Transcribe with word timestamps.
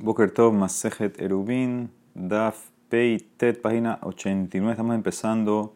Boker 0.00 0.30
Tov, 0.30 0.54
Masejet 0.54 1.20
Erubin, 1.20 1.88
Daf 2.14 2.70
Pei 2.88 3.18
Tet, 3.36 3.60
página 3.60 3.98
89. 4.02 4.70
Estamos 4.70 4.94
empezando 4.94 5.74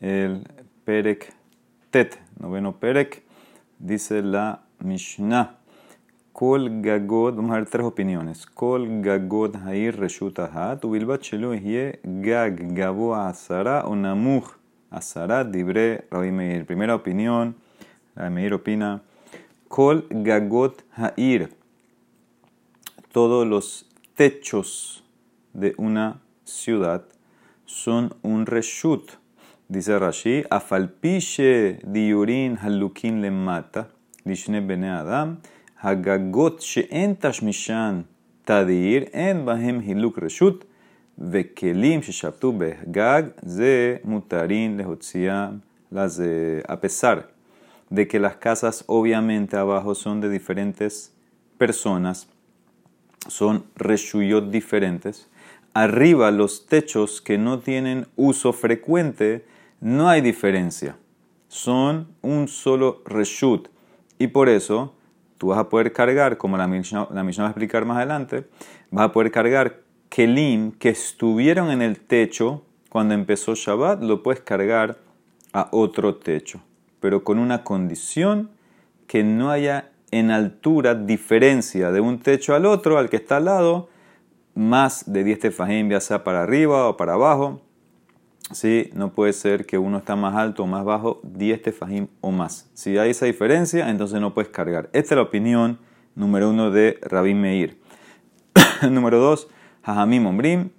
el 0.00 0.44
Perek 0.84 1.32
Tet, 1.90 2.20
noveno 2.38 2.78
Perek. 2.78 3.22
Dice 3.78 4.20
la 4.20 4.60
Mishnah. 4.80 5.56
Kol 6.34 6.82
Gagod, 6.82 7.36
vamos 7.36 7.52
a 7.52 7.54
ver 7.54 7.64
tres 7.64 7.86
opiniones. 7.86 8.44
Kol 8.44 9.00
Gagod 9.00 9.56
Hair 9.56 9.96
Reshut 9.98 10.38
Ahat, 10.40 10.84
Ubilbat 10.84 11.22
Shelu 11.22 11.54
Hie 11.54 12.00
Gag 12.02 12.74
Gabo 12.74 13.14
Asara 13.14 13.86
o 13.86 13.94
Namuch 13.94 14.58
Asara 14.90 15.42
Dibre 15.42 16.04
Rabbi 16.10 16.32
Meir. 16.32 16.66
Primera 16.66 16.94
opinión, 16.94 17.56
Rabbi 18.14 18.30
Meir 18.30 18.52
opina. 18.52 19.00
Kol 19.68 20.04
Gagot 20.10 20.84
Hair 20.98 21.63
todos 23.13 23.47
los 23.47 23.85
techos 24.15 25.03
de 25.53 25.73
una 25.77 26.21
ciudad 26.43 27.05
son 27.65 28.15
un 28.21 28.45
reshut. 28.45 29.11
Dice 29.67 29.99
Rashi, 29.99 30.43
afalpiche 30.49 31.79
diurin 31.83 32.57
halukin 32.57 33.21
le 33.21 33.29
mata, 33.31 33.89
lishne 34.25 34.61
bene 34.61 34.89
adam, 34.89 35.37
hagagot 35.83 36.59
she'en 36.61 37.15
tashmishan 37.15 38.05
tadir, 38.45 39.09
en 39.13 39.45
bahem 39.45 39.81
hiluk 39.81 40.17
reshut, 40.17 40.65
וכלים 41.19 42.01
ששבתו 42.01 42.51
בהגג, 42.51 43.23
זה 43.41 43.97
מותרים 44.03 44.77
להוציאם 44.77 45.57
לזה, 45.91 46.61
a 46.67 46.75
pesar 46.77 47.27
de 47.91 48.07
que 48.07 48.19
las 48.19 48.35
casas 48.35 48.83
obviamente 48.87 49.57
abajo 49.57 49.95
son 49.95 50.21
de 50.21 50.29
diferentes 50.29 51.13
personas, 51.57 52.27
son 53.28 53.64
reshuyot 53.76 54.50
diferentes. 54.50 55.28
Arriba 55.72 56.30
los 56.30 56.66
techos 56.66 57.20
que 57.20 57.38
no 57.38 57.58
tienen 57.58 58.06
uso 58.16 58.52
frecuente, 58.52 59.44
no 59.80 60.08
hay 60.08 60.20
diferencia. 60.20 60.96
Son 61.48 62.08
un 62.22 62.48
solo 62.48 63.02
reshut. 63.06 63.68
Y 64.18 64.28
por 64.28 64.48
eso 64.48 64.94
tú 65.38 65.48
vas 65.48 65.58
a 65.58 65.68
poder 65.68 65.92
cargar, 65.92 66.38
como 66.38 66.56
la 66.56 66.68
Mishnah, 66.68 67.08
la 67.10 67.22
va 67.22 67.28
a 67.28 67.46
explicar 67.48 67.84
más 67.84 67.98
adelante, 67.98 68.46
vas 68.90 69.06
a 69.06 69.12
poder 69.12 69.30
cargar 69.30 69.80
kelim 70.08 70.72
que 70.72 70.90
estuvieron 70.90 71.70
en 71.70 71.82
el 71.82 71.98
techo 71.98 72.62
cuando 72.88 73.14
empezó 73.14 73.56
Shabbat, 73.56 74.02
lo 74.02 74.22
puedes 74.22 74.40
cargar 74.40 74.98
a 75.52 75.68
otro 75.72 76.14
techo. 76.14 76.60
Pero 77.00 77.24
con 77.24 77.40
una 77.40 77.64
condición 77.64 78.50
que 79.08 79.24
no 79.24 79.50
haya 79.50 79.90
en 80.10 80.30
altura 80.30 80.94
diferencia 80.94 81.90
de 81.90 82.00
un 82.00 82.18
techo 82.18 82.54
al 82.54 82.66
otro, 82.66 82.98
al 82.98 83.10
que 83.10 83.16
está 83.16 83.38
al 83.38 83.46
lado, 83.46 83.88
más 84.54 85.12
de 85.12 85.24
10 85.24 85.38
tefajim, 85.40 85.90
ya 85.90 86.00
sea 86.00 86.24
para 86.24 86.42
arriba 86.42 86.88
o 86.88 86.96
para 86.96 87.14
abajo. 87.14 87.60
¿Sí? 88.52 88.90
No 88.94 89.12
puede 89.12 89.32
ser 89.32 89.64
que 89.64 89.78
uno 89.78 89.98
está 89.98 90.16
más 90.16 90.36
alto 90.36 90.64
o 90.64 90.66
más 90.66 90.84
bajo, 90.84 91.20
10 91.24 91.62
tefajim 91.62 92.08
o 92.20 92.30
más. 92.30 92.70
Si 92.74 92.96
hay 92.98 93.10
esa 93.10 93.26
diferencia, 93.26 93.88
entonces 93.88 94.20
no 94.20 94.34
puedes 94.34 94.50
cargar. 94.50 94.90
Esta 94.92 95.14
es 95.14 95.16
la 95.16 95.22
opinión 95.22 95.78
número 96.14 96.50
uno 96.50 96.70
de 96.70 96.98
Rabbi 97.02 97.34
Meir. 97.34 97.80
número 98.90 99.18
dos, 99.18 99.48
Hajamim 99.82 100.26
Ombrim, 100.26 100.70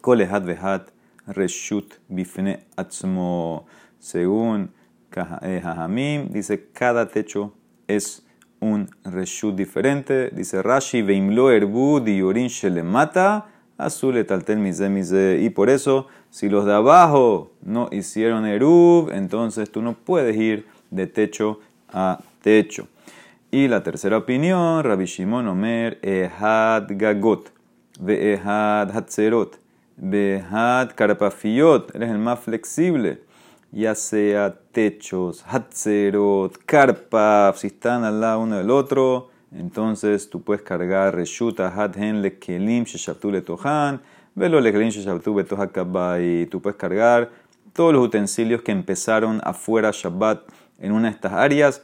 Kolehat 0.00 0.44
Vehat 0.44 0.90
Reshut 1.26 1.94
Bifne 2.08 2.66
Atzmo. 2.76 3.66
Según 3.98 4.72
Hajamim, 5.10 6.28
dice 6.30 6.68
cada 6.72 7.08
techo 7.08 7.54
es 7.88 8.26
un 8.60 8.88
reshut 9.04 9.54
diferente. 9.54 10.30
Dice 10.30 10.62
Rashi, 10.62 11.02
Veimlo 11.02 11.50
erbu 11.50 12.00
diorin 12.00 12.48
shelemata, 12.48 13.46
azul 13.76 14.16
etaltel 14.16 14.58
mize 14.58 14.88
mize. 14.88 15.38
Y 15.40 15.50
por 15.50 15.70
eso, 15.70 16.08
si 16.30 16.48
los 16.48 16.64
de 16.64 16.74
abajo 16.74 17.52
no 17.62 17.88
hicieron 17.92 18.46
erub, 18.46 19.10
entonces 19.10 19.70
tú 19.70 19.82
no 19.82 19.94
puedes 19.94 20.36
ir 20.36 20.66
de 20.90 21.06
techo 21.06 21.60
a 21.92 22.20
techo. 22.42 22.88
Y 23.50 23.68
la 23.68 23.82
tercera 23.82 24.18
opinión, 24.18 24.82
Rabbi 24.82 25.04
Shimon 25.04 25.48
Omer, 25.48 25.98
Ehad 26.02 26.86
Gagot, 26.90 27.52
Ehad 28.06 28.90
Hatzerot, 28.94 29.58
Behad 29.96 30.90
Karpafiot, 30.94 31.94
eres 31.94 32.10
el 32.10 32.18
más 32.18 32.40
flexible 32.40 33.25
ya 33.76 33.94
sea 33.94 34.58
techos, 34.72 35.44
hatzerot, 35.46 36.56
carpas, 36.64 37.60
si 37.60 37.66
están 37.66 38.04
al 38.04 38.22
lado 38.22 38.40
uno 38.40 38.56
del 38.56 38.70
otro, 38.70 39.28
entonces 39.52 40.30
tú 40.30 40.40
puedes 40.40 40.62
cargar 40.62 41.14
reshuta 41.14 41.68
hadhen 41.68 42.22
lekelim 42.22 42.84
sheshabtu 42.84 43.30
letohan, 43.30 44.00
velo 44.34 44.62
lekelim 44.62 44.88
sheshabtu 44.88 45.34
betohakabay, 45.34 46.46
tú 46.46 46.62
puedes 46.62 46.78
cargar 46.78 47.28
todos 47.74 47.92
los 47.92 48.02
utensilios 48.02 48.62
que 48.62 48.72
empezaron 48.72 49.42
afuera 49.44 49.90
Shabbat 49.92 50.40
en 50.78 50.92
una 50.92 51.08
de 51.08 51.14
estas 51.14 51.32
áreas. 51.34 51.82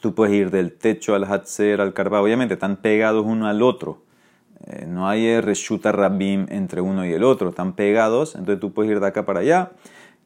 Tú 0.00 0.16
puedes 0.16 0.34
ir 0.34 0.50
del 0.50 0.72
techo 0.72 1.14
al 1.14 1.22
hatzer, 1.22 1.80
al 1.80 1.94
carpa, 1.94 2.20
obviamente 2.20 2.54
están 2.54 2.74
pegados 2.78 3.24
uno 3.24 3.46
al 3.46 3.62
otro. 3.62 4.02
Eh, 4.66 4.86
no 4.88 5.08
hay 5.08 5.40
reshuta 5.40 5.92
rabim 5.92 6.46
entre 6.48 6.80
uno 6.80 7.06
y 7.06 7.12
el 7.12 7.22
otro, 7.22 7.50
están 7.50 7.74
pegados, 7.74 8.34
entonces 8.34 8.58
tú 8.58 8.72
puedes 8.72 8.90
ir 8.90 8.98
de 8.98 9.06
acá 9.06 9.24
para 9.24 9.40
allá 9.40 9.70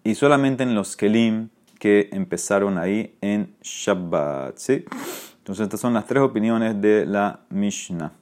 y 0.06 0.14
solamente 0.14 0.62
en 0.62 0.76
los 0.76 0.96
kelim 0.96 1.48
que 1.80 2.08
empezaron 2.12 2.78
ahí 2.78 3.16
en 3.20 3.56
Shabbat. 3.60 4.56
¿sí? 4.56 4.84
Entonces 5.38 5.64
estas 5.64 5.80
son 5.80 5.94
las 5.94 6.06
tres 6.06 6.22
opiniones 6.22 6.80
de 6.80 7.06
la 7.06 7.40
Mishnah. 7.50 8.12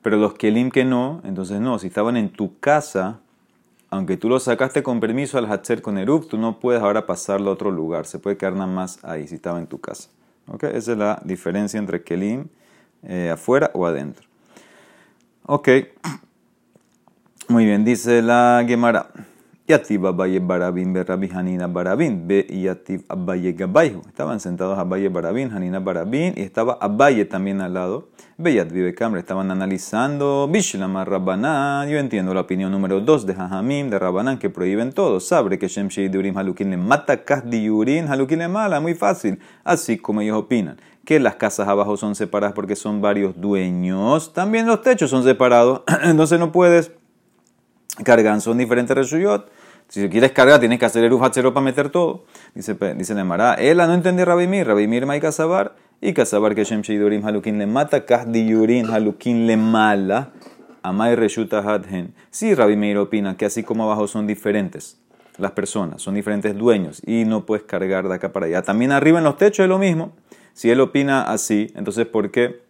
Pero 0.00 0.16
los 0.16 0.32
kelim 0.32 0.70
que 0.70 0.86
no, 0.86 1.20
entonces 1.24 1.60
no, 1.60 1.78
si 1.78 1.88
estaban 1.88 2.16
en 2.16 2.30
tu 2.30 2.58
casa, 2.58 3.20
aunque 3.90 4.16
tú 4.16 4.30
los 4.30 4.44
sacaste 4.44 4.82
con 4.82 4.98
permiso 4.98 5.36
al 5.36 5.44
Hatzer 5.44 5.82
con 5.82 5.98
Erub, 5.98 6.26
tú 6.26 6.38
no 6.38 6.58
puedes 6.58 6.80
ahora 6.80 7.04
pasarlo 7.04 7.50
a 7.50 7.52
otro 7.52 7.70
lugar, 7.70 8.06
se 8.06 8.18
puede 8.18 8.38
quedar 8.38 8.54
nada 8.54 8.66
más 8.66 9.04
ahí 9.04 9.28
si 9.28 9.34
estaba 9.34 9.58
en 9.58 9.66
tu 9.66 9.78
casa. 9.78 10.08
¿Okay? 10.46 10.70
Esa 10.74 10.92
es 10.92 10.98
la 10.98 11.20
diferencia 11.22 11.76
entre 11.76 12.02
kelim 12.02 12.46
eh, 13.02 13.28
afuera 13.30 13.70
o 13.74 13.84
adentro. 13.84 14.26
Ok, 15.44 15.68
muy 17.48 17.66
bien, 17.66 17.84
dice 17.84 18.22
la 18.22 18.64
Gemara. 18.66 19.10
Yativ 19.70 20.04
Abaye 20.06 20.40
Barabin 20.40 20.92
Rabbi 20.94 21.28
Hanina 21.28 21.68
Barabin, 21.72 22.26
Be 22.26 22.44
Yativ 22.50 23.04
Abaye 23.08 23.52
Gabayhu. 23.52 24.02
Estaban 24.08 24.40
sentados 24.40 24.76
Abaye 24.76 25.08
Barabin, 25.08 25.52
Hanina 25.52 25.78
Barabin, 25.78 26.34
y 26.36 26.42
estaba 26.42 26.76
Abaye 26.80 27.24
también 27.24 27.60
al 27.60 27.74
lado. 27.74 28.08
Beyat 28.36 28.72
Vive 28.72 28.94
Cambre, 28.94 29.20
estaban 29.20 29.50
analizando 29.50 30.48
Bishlama 30.50 31.04
Rabbanan. 31.04 31.88
Yo 31.88 31.98
entiendo 31.98 32.34
la 32.34 32.40
opinión 32.40 32.72
número 32.72 33.00
2 33.00 33.26
de 33.26 33.34
Jajamim, 33.34 33.90
de 33.90 33.98
Rabbanan, 33.98 34.38
que 34.38 34.50
prohíben 34.50 34.92
todo. 34.92 35.20
Sabre 35.20 35.58
que 35.58 35.68
Shem 35.68 35.88
Durim 36.10 36.36
Halukin 36.36 36.70
le 36.70 36.76
mata 36.76 37.22
Kas 37.22 37.48
Diurin 37.48 38.08
Halukin 38.08 38.40
le 38.40 38.48
mala, 38.48 38.80
muy 38.80 38.94
fácil. 38.94 39.38
Así 39.62 39.98
como 39.98 40.20
ellos 40.20 40.36
opinan 40.36 40.78
que 41.04 41.20
las 41.20 41.36
casas 41.36 41.68
abajo 41.68 41.96
son 41.96 42.14
separadas 42.16 42.54
porque 42.54 42.76
son 42.76 43.00
varios 43.00 43.40
dueños, 43.40 44.32
también 44.32 44.66
los 44.66 44.82
techos 44.82 45.10
son 45.10 45.22
separados. 45.22 45.82
Entonces 46.02 46.40
no 46.40 46.50
puedes 46.50 46.90
cargar, 48.04 48.40
son 48.40 48.58
diferentes 48.58 48.96
reshuyot. 48.96 49.59
Si 49.90 50.08
quieres 50.08 50.30
cargar, 50.30 50.60
tienes 50.60 50.78
que 50.78 50.84
hacer 50.84 51.02
el 51.02 51.12
Hatzero 51.20 51.52
para 51.52 51.64
meter 51.64 51.90
todo. 51.90 52.22
Dice, 52.54 52.76
dice 52.96 53.12
Nemara, 53.12 53.56
ella 53.58 53.88
no 53.88 53.94
entiende 53.94 54.24
Rabimir, 54.24 54.64
Rabimir 54.64 55.04
Mai 55.04 55.20
Kasabar, 55.20 55.74
y 56.00 56.12
Kasabar 56.12 56.54
que 56.54 56.62
Shem 56.62 56.82
Sheidurim 56.82 57.26
Halukin 57.26 57.58
le 57.58 57.66
mata, 57.66 58.06
Kahdiyurin 58.06 58.88
Halukin 58.88 59.48
le 59.48 59.56
mala, 59.56 60.30
Amai 60.84 61.16
Reshuta 61.16 61.58
Hadhen. 61.58 62.14
Sí, 62.30 62.54
Rabimir 62.54 62.98
opina 62.98 63.36
que 63.36 63.46
así 63.46 63.64
como 63.64 63.82
abajo 63.82 64.06
son 64.06 64.28
diferentes 64.28 65.00
las 65.38 65.50
personas, 65.50 66.00
son 66.00 66.14
diferentes 66.14 66.56
dueños, 66.56 67.02
y 67.04 67.24
no 67.24 67.44
puedes 67.44 67.64
cargar 67.64 68.08
de 68.08 68.14
acá 68.14 68.32
para 68.32 68.46
allá. 68.46 68.62
También 68.62 68.92
arriba 68.92 69.18
en 69.18 69.24
los 69.24 69.38
techos 69.38 69.64
es 69.64 69.68
lo 69.68 69.78
mismo. 69.78 70.12
Si 70.52 70.70
él 70.70 70.80
opina 70.80 71.22
así, 71.22 71.72
entonces 71.74 72.06
¿por 72.06 72.30
qué? 72.30 72.60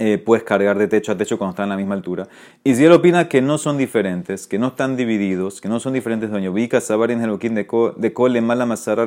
Eh, 0.00 0.18
puedes 0.18 0.42
cargar 0.42 0.76
de 0.76 0.88
techo 0.88 1.12
a 1.12 1.16
techo 1.16 1.38
cuando 1.38 1.52
están 1.52 1.66
a 1.66 1.74
la 1.74 1.76
misma 1.76 1.94
altura. 1.94 2.26
Y 2.64 2.74
si 2.74 2.84
él 2.84 2.90
opina 2.90 3.28
que 3.28 3.40
no 3.40 3.58
son 3.58 3.78
diferentes, 3.78 4.48
que 4.48 4.58
no 4.58 4.68
están 4.68 4.96
divididos, 4.96 5.60
que 5.60 5.68
no 5.68 5.78
son 5.78 5.92
diferentes 5.92 6.30
dueños, 6.30 6.52
Vika 6.52 6.80
Sabarin 6.80 7.20
de 7.20 8.12
Kole 8.12 8.40
Mala 8.40 8.66
Masara 8.66 9.06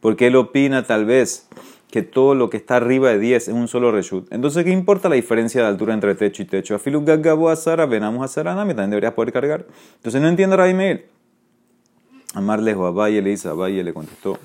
porque 0.00 0.28
él 0.28 0.36
opina 0.36 0.82
tal 0.84 1.04
vez 1.04 1.48
que 1.90 2.02
todo 2.02 2.34
lo 2.34 2.50
que 2.50 2.56
está 2.56 2.76
arriba 2.76 3.10
de 3.10 3.18
10 3.18 3.48
es 3.48 3.54
un 3.54 3.68
solo 3.68 3.92
reshut. 3.92 4.26
Entonces, 4.32 4.64
¿qué 4.64 4.70
importa 4.70 5.08
la 5.08 5.14
diferencia 5.14 5.60
de 5.62 5.68
altura 5.68 5.94
entre 5.94 6.14
techo 6.14 6.42
y 6.42 6.46
techo? 6.46 6.74
Afilu 6.74 7.04
Gagabo 7.04 7.50
Asara, 7.50 7.86
venamos 7.86 8.24
a 8.24 8.28
Saranami, 8.28 8.70
también 8.70 8.90
deberías 8.90 9.12
poder 9.12 9.32
cargar. 9.32 9.66
Entonces, 9.96 10.20
no 10.20 10.28
entiendo 10.28 10.60
a 10.60 10.66
Meir. 10.72 11.08
Amarle 12.34 12.72
a 12.72 12.74
Abaye 12.74 13.22
le 13.22 13.30
dice, 13.30 13.48
Abaye 13.48 13.82
le 13.82 13.94
contestó. 13.94 14.38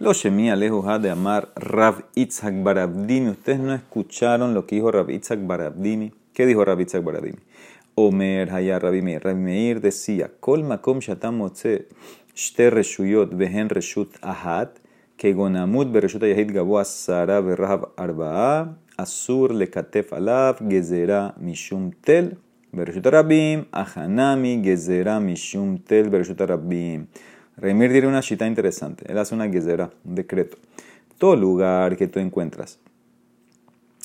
Lo 0.00 0.12
shemía 0.14 0.54
lejos 0.54 1.02
de 1.02 1.10
amar 1.10 1.48
Rav 1.56 2.04
Itzhak 2.14 2.62
Barabdimi. 2.62 3.30
Ustedes 3.30 3.58
no 3.58 3.74
escucharon 3.74 4.54
lo 4.54 4.64
que 4.64 4.76
dijo 4.76 4.92
Rav 4.92 5.10
Itzhak 5.10 5.44
Barabdimi. 5.44 6.12
¿Qué 6.32 6.46
dijo 6.46 6.64
Rav 6.64 6.80
Itzhak 6.80 7.02
Barabdimi? 7.02 7.38
Omer 7.96 8.48
Hayar 8.52 8.80
Rabi 8.80 9.02
Meir. 9.02 9.24
Rabi 9.24 9.40
Meir 9.40 9.80
decía, 9.80 10.30
Kol 10.38 10.62
makom 10.62 11.00
shatam 11.00 11.38
motze 11.38 11.88
shte 12.32 12.70
reshuyot 12.70 13.34
behen 13.34 13.68
reshut 13.70 14.14
ahat, 14.22 14.78
que 15.16 15.32
gonamut 15.32 15.90
bereshut 15.90 16.22
ayahid 16.22 16.52
gabo 16.54 16.78
asara 16.78 17.42
berrahav 17.42 17.90
arba'a, 17.96 18.76
asur 18.96 19.52
le 19.52 19.66
katef 19.66 20.12
alav 20.12 20.60
gezerá 20.60 21.34
mishum 21.40 21.90
tel. 22.02 22.36
Bereshut 22.70 23.02
Rabim, 23.02 23.64
Ahanami, 23.72 24.62
Gezerá, 24.62 25.18
Mishum, 25.18 25.82
Tel, 25.82 26.10
Bereshut 26.10 26.36
Rabim. 26.36 27.06
Remir 27.60 27.90
tiene 27.90 28.06
una 28.06 28.22
cita 28.22 28.46
interesante. 28.46 29.04
Él 29.10 29.18
hace 29.18 29.34
una 29.34 29.48
Gezerá, 29.48 29.90
un 30.04 30.14
decreto. 30.14 30.56
Todo 31.18 31.34
lugar 31.34 31.96
que 31.96 32.06
tú 32.06 32.20
encuentras, 32.20 32.78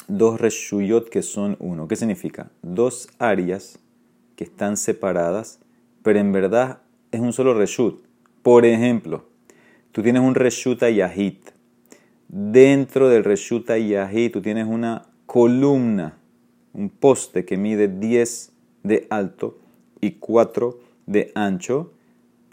dos 0.07 0.41
reshuyot 0.41 1.09
que 1.09 1.21
son 1.21 1.55
uno. 1.59 1.87
¿Qué 1.87 1.95
significa? 1.95 2.49
Dos 2.63 3.07
áreas 3.19 3.79
que 4.35 4.43
están 4.43 4.77
separadas, 4.77 5.59
pero 6.01 6.19
en 6.19 6.31
verdad 6.31 6.79
es 7.11 7.19
un 7.21 7.33
solo 7.33 7.53
reshut. 7.53 8.03
Por 8.41 8.65
ejemplo, 8.65 9.25
tú 9.91 10.01
tienes 10.01 10.23
un 10.23 10.35
reshuta 10.35 10.89
yahit. 10.89 11.51
Dentro 12.27 13.09
del 13.09 13.23
reshuta 13.23 13.77
yahit 13.77 14.33
tú 14.33 14.41
tienes 14.41 14.67
una 14.67 15.05
columna, 15.27 16.17
un 16.73 16.89
poste 16.89 17.45
que 17.45 17.57
mide 17.57 17.87
10 17.87 18.51
de 18.83 19.07
alto 19.09 19.59
y 20.01 20.13
4 20.13 20.79
de 21.05 21.31
ancho, 21.35 21.93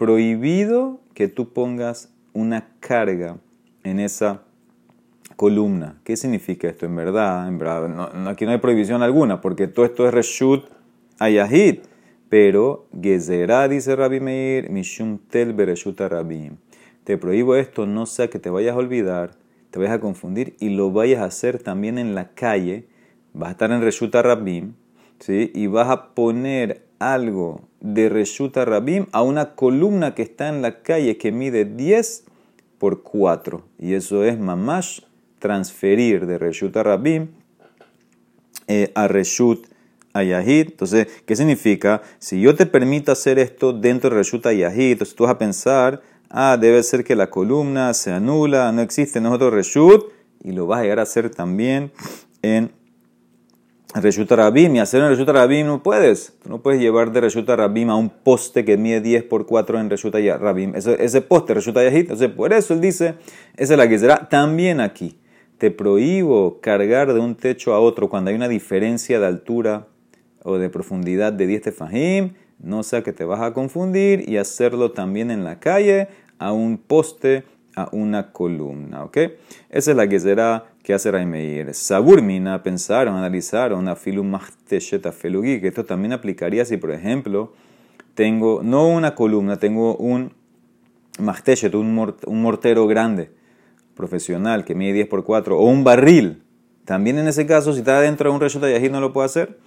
prohibido 0.01 0.99
que 1.13 1.29
tú 1.29 1.53
pongas 1.53 2.11
una 2.33 2.71
carga 2.81 3.37
en 3.85 4.01
esa 4.01 4.45
columna. 5.37 6.01
¿Qué 6.05 6.17
significa 6.17 6.69
esto? 6.69 6.87
En 6.87 6.97
verdad, 6.97 7.47
en 7.47 7.59
verdad 7.59 8.27
aquí 8.27 8.47
no 8.47 8.53
hay 8.53 8.57
prohibición 8.57 9.03
alguna, 9.03 9.43
porque 9.43 9.69
todo 9.69 9.85
esto 9.85 10.09
es 10.09 10.15
reshut 10.15 10.65
ayahid. 11.19 11.81
Pero, 12.31 12.87
Gezerá, 12.99 13.69
dice 13.69 13.95
Rabbi 13.95 14.21
Meir, 14.21 14.71
Mishum 14.71 15.19
tel 15.19 15.53
bereshut 15.53 16.01
rabim. 16.01 16.57
Te 17.05 17.19
prohíbo 17.19 17.55
esto, 17.57 17.85
no 17.85 18.07
sea 18.07 18.31
que 18.31 18.39
te 18.39 18.49
vayas 18.49 18.77
a 18.77 18.79
olvidar, 18.79 19.33
te 19.71 19.79
vayas 19.79 19.97
a 19.97 20.01
confundir 20.01 20.57
y 20.61 20.71
lo 20.71 20.91
vayas 20.93 21.21
a 21.21 21.27
hacer 21.27 21.63
también 21.63 21.99
en 21.99 22.15
la 22.15 22.31
calle. 22.31 22.87
Vas 23.35 23.51
a 23.51 23.53
estar 23.53 23.71
en 23.71 23.83
reshut 23.83 24.15
rabim 24.15 24.73
¿sí? 25.19 25.51
y 25.55 25.67
vas 25.67 25.91
a 25.91 26.15
poner 26.15 26.87
algo 27.01 27.63
de 27.81 28.09
Reshuta 28.09 28.65
Rabim 28.65 29.07
a 29.11 29.23
una 29.23 29.55
columna 29.57 30.15
que 30.15 30.23
está 30.23 30.49
en 30.49 30.63
la 30.63 30.83
calle 30.83 31.17
que 31.17 31.33
mide 31.33 31.65
10 31.65 32.25
por 32.79 33.03
4. 33.03 33.65
Y 33.79 33.95
eso 33.95 34.23
es 34.25 34.39
mamash, 34.39 35.01
transferir 35.41 36.27
de 36.27 36.39
Reshuta 36.39 36.83
Rabim 36.83 37.29
eh, 38.69 38.93
a 38.95 39.09
Reshut 39.09 39.67
Ayahid. 40.13 40.69
Entonces, 40.71 41.09
¿qué 41.27 41.35
significa? 41.35 42.03
Si 42.19 42.41
yo 42.41 42.55
te 42.55 42.67
permito 42.67 43.11
hacer 43.11 43.39
esto 43.39 43.73
dentro 43.73 44.11
de 44.11 44.17
Reshut 44.17 44.47
Ayahid, 44.47 44.93
entonces 44.93 45.17
tú 45.17 45.25
vas 45.25 45.33
a 45.33 45.39
pensar, 45.39 46.03
ah, 46.29 46.57
debe 46.61 46.83
ser 46.83 47.03
que 47.03 47.17
la 47.17 47.31
columna 47.31 47.95
se 47.95 48.13
anula, 48.13 48.71
no 48.73 48.83
existe, 48.83 49.21
no 49.21 49.31
es 49.31 49.35
otro 49.35 49.51
Reshut, 49.51 50.13
y 50.43 50.53
lo 50.53 50.67
vas 50.67 50.81
a 50.81 50.83
llegar 50.83 51.01
a 51.01 51.03
hacer 51.03 51.31
también 51.31 51.93
en 52.43 52.73
Reshuta 53.95 54.37
Rabim 54.37 54.77
y 54.77 54.79
hacer 54.79 55.03
en 55.03 55.09
Reshuta 55.09 55.33
Rabim 55.33 55.67
no 55.67 55.83
puedes. 55.83 56.35
Tú 56.43 56.49
no 56.49 56.63
puedes 56.63 56.81
llevar 56.81 57.11
de 57.11 57.23
Reshuta 57.23 57.57
Rabim 57.57 57.91
a 57.91 57.97
un 57.97 58.09
poste 58.09 58.65
que 58.65 58.77
mide 58.77 59.01
10 59.01 59.25
por 59.25 59.47
4 59.47 59.81
en 59.81 59.91
Reshuta 59.91 60.19
Rabim. 60.39 60.77
Ese, 60.77 61.03
ese 61.05 61.21
poste, 61.23 61.55
Reshuta 61.55 61.83
Yahid. 61.83 62.03
Entonces, 62.03 62.29
por 62.29 62.53
eso 62.53 62.73
él 62.73 62.81
dice, 62.81 63.15
esa 63.57 63.75
es 63.75 63.79
la 63.79 63.89
que 63.89 63.99
será 63.99 64.29
también 64.29 64.81
aquí. 64.81 65.19
Te 65.59 65.73
prohíbo 65.73 66.61
cargar 66.61 67.13
de 67.13 67.19
un 67.19 67.35
techo 67.35 67.75
a 67.75 67.81
otro 67.81 68.09
cuando 68.09 68.31
hay 68.31 68.37
una 68.37 68.49
diferencia 68.49 69.19
de 69.19 69.27
altura 69.27 69.89
o 70.45 70.59
de 70.59 70.71
profundidad 70.71 71.33
de 71.33 71.49
10 71.49 71.63
tefajim. 71.63 72.35
No 72.61 72.85
sea 72.85 73.03
que 73.03 73.13
te 73.13 73.25
vas 73.25 73.41
a 73.41 73.53
confundir 73.53 74.29
y 74.29 74.37
hacerlo 74.37 74.93
también 74.93 75.33
en 75.33 75.43
la 75.43 75.59
calle 75.59 76.09
a 76.39 76.53
un 76.53 76.79
poste, 76.79 77.43
a 77.75 77.89
una 77.91 78.31
columna. 78.31 79.03
¿Ok? 79.03 79.19
Esa 79.69 79.91
es 79.91 79.97
la 79.97 80.09
que 80.09 80.21
será 80.21 80.70
¿Qué 80.83 80.95
hace 80.95 81.11
Raimeir? 81.11 81.75
Saburmina 81.75 82.63
pensaron, 82.63 83.15
analizaron 83.15 83.87
a 83.87 83.97
filum 83.97 84.39
felugi, 85.13 85.61
que 85.61 85.69
esto 85.69 85.85
también 85.85 86.15
aplicaría 86.15 86.65
si, 86.65 86.79
por 86.79 86.91
ejemplo, 86.91 87.53
tengo 88.15 88.63
no 88.63 88.89
una 88.89 89.15
columna, 89.15 89.59
tengo 89.59 89.97
un 89.97 90.33
machteshet, 91.19 91.75
un, 91.75 91.95
mortero 92.29 92.87
grande, 92.87 93.31
profesional, 93.95 94.65
que 94.65 94.75
mide 94.75 94.95
10 94.95 95.09
por 95.09 95.25
4, 95.25 95.59
o 95.59 95.67
un 95.67 95.85
barril. 95.85 96.45
También 96.87 97.19
en 97.19 97.29
ese 97.29 97.47
caso, 97.47 97.75
si 97.75 97.81
está 97.81 98.01
dentro 98.01 98.31
de 98.31 98.37
un 98.37 98.41
reshut 98.41 98.63
yahid, 98.63 98.91
no 98.91 99.03
lo 99.03 99.13
puedo 99.13 99.27
hacer. 99.27 99.59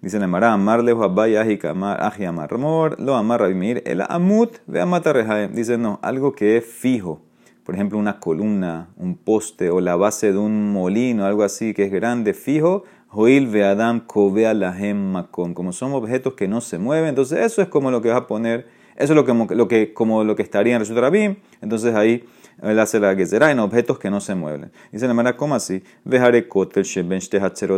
Dice 0.00 0.16
el 0.16 0.22
Emara, 0.22 0.54
amarle 0.54 0.92
aji 0.92 2.24
amarmor, 2.24 2.98
lo 2.98 3.14
amar 3.14 3.40
Rabimir, 3.40 3.82
el 3.84 4.00
amut 4.08 4.56
ve 4.66 4.80
amata 4.80 5.12
Dice, 5.48 5.76
no, 5.76 5.98
algo 6.02 6.32
que 6.32 6.56
es 6.56 6.64
fijo 6.64 7.29
por 7.64 7.74
ejemplo, 7.74 7.98
una 7.98 8.20
columna, 8.20 8.90
un 8.96 9.16
poste 9.16 9.70
o 9.70 9.80
la 9.80 9.96
base 9.96 10.32
de 10.32 10.38
un 10.38 10.72
molino, 10.72 11.24
algo 11.24 11.42
así 11.42 11.74
que 11.74 11.84
es 11.84 11.92
grande, 11.92 12.34
fijo, 12.34 12.84
Joil 13.08 13.48
veadam 13.48 14.06
kovea 14.06 14.54
lahem 14.54 15.12
makom. 15.12 15.52
Como 15.52 15.72
son 15.72 15.92
objetos 15.92 16.34
que 16.34 16.46
no 16.46 16.60
se 16.60 16.78
mueven, 16.78 17.08
entonces 17.08 17.40
eso 17.40 17.60
es 17.60 17.68
como 17.68 17.90
lo 17.90 18.00
que 18.00 18.08
vas 18.08 18.18
a 18.18 18.26
poner, 18.26 18.68
eso 18.96 19.12
es 19.12 19.16
lo 19.16 19.24
que, 19.68 19.92
como 19.92 20.24
lo 20.24 20.36
que 20.36 20.42
estaría 20.42 20.74
en 20.74 20.80
Reshut 20.80 20.96
Rabim, 20.96 21.36
entonces 21.60 21.94
ahí 21.94 22.24
él 22.62 22.78
hace 22.78 23.00
la 23.00 23.16
que 23.16 23.26
será 23.26 23.50
en 23.50 23.58
objetos 23.58 23.98
que 23.98 24.10
no 24.10 24.20
se 24.20 24.34
mueven. 24.34 24.70
Dice 24.92 25.08
la 25.08 25.14
manera 25.14 25.36
como 25.36 25.54
así, 25.54 25.82
dejaré 26.04 26.46
kotel 26.46 26.84
sheben 26.84 27.20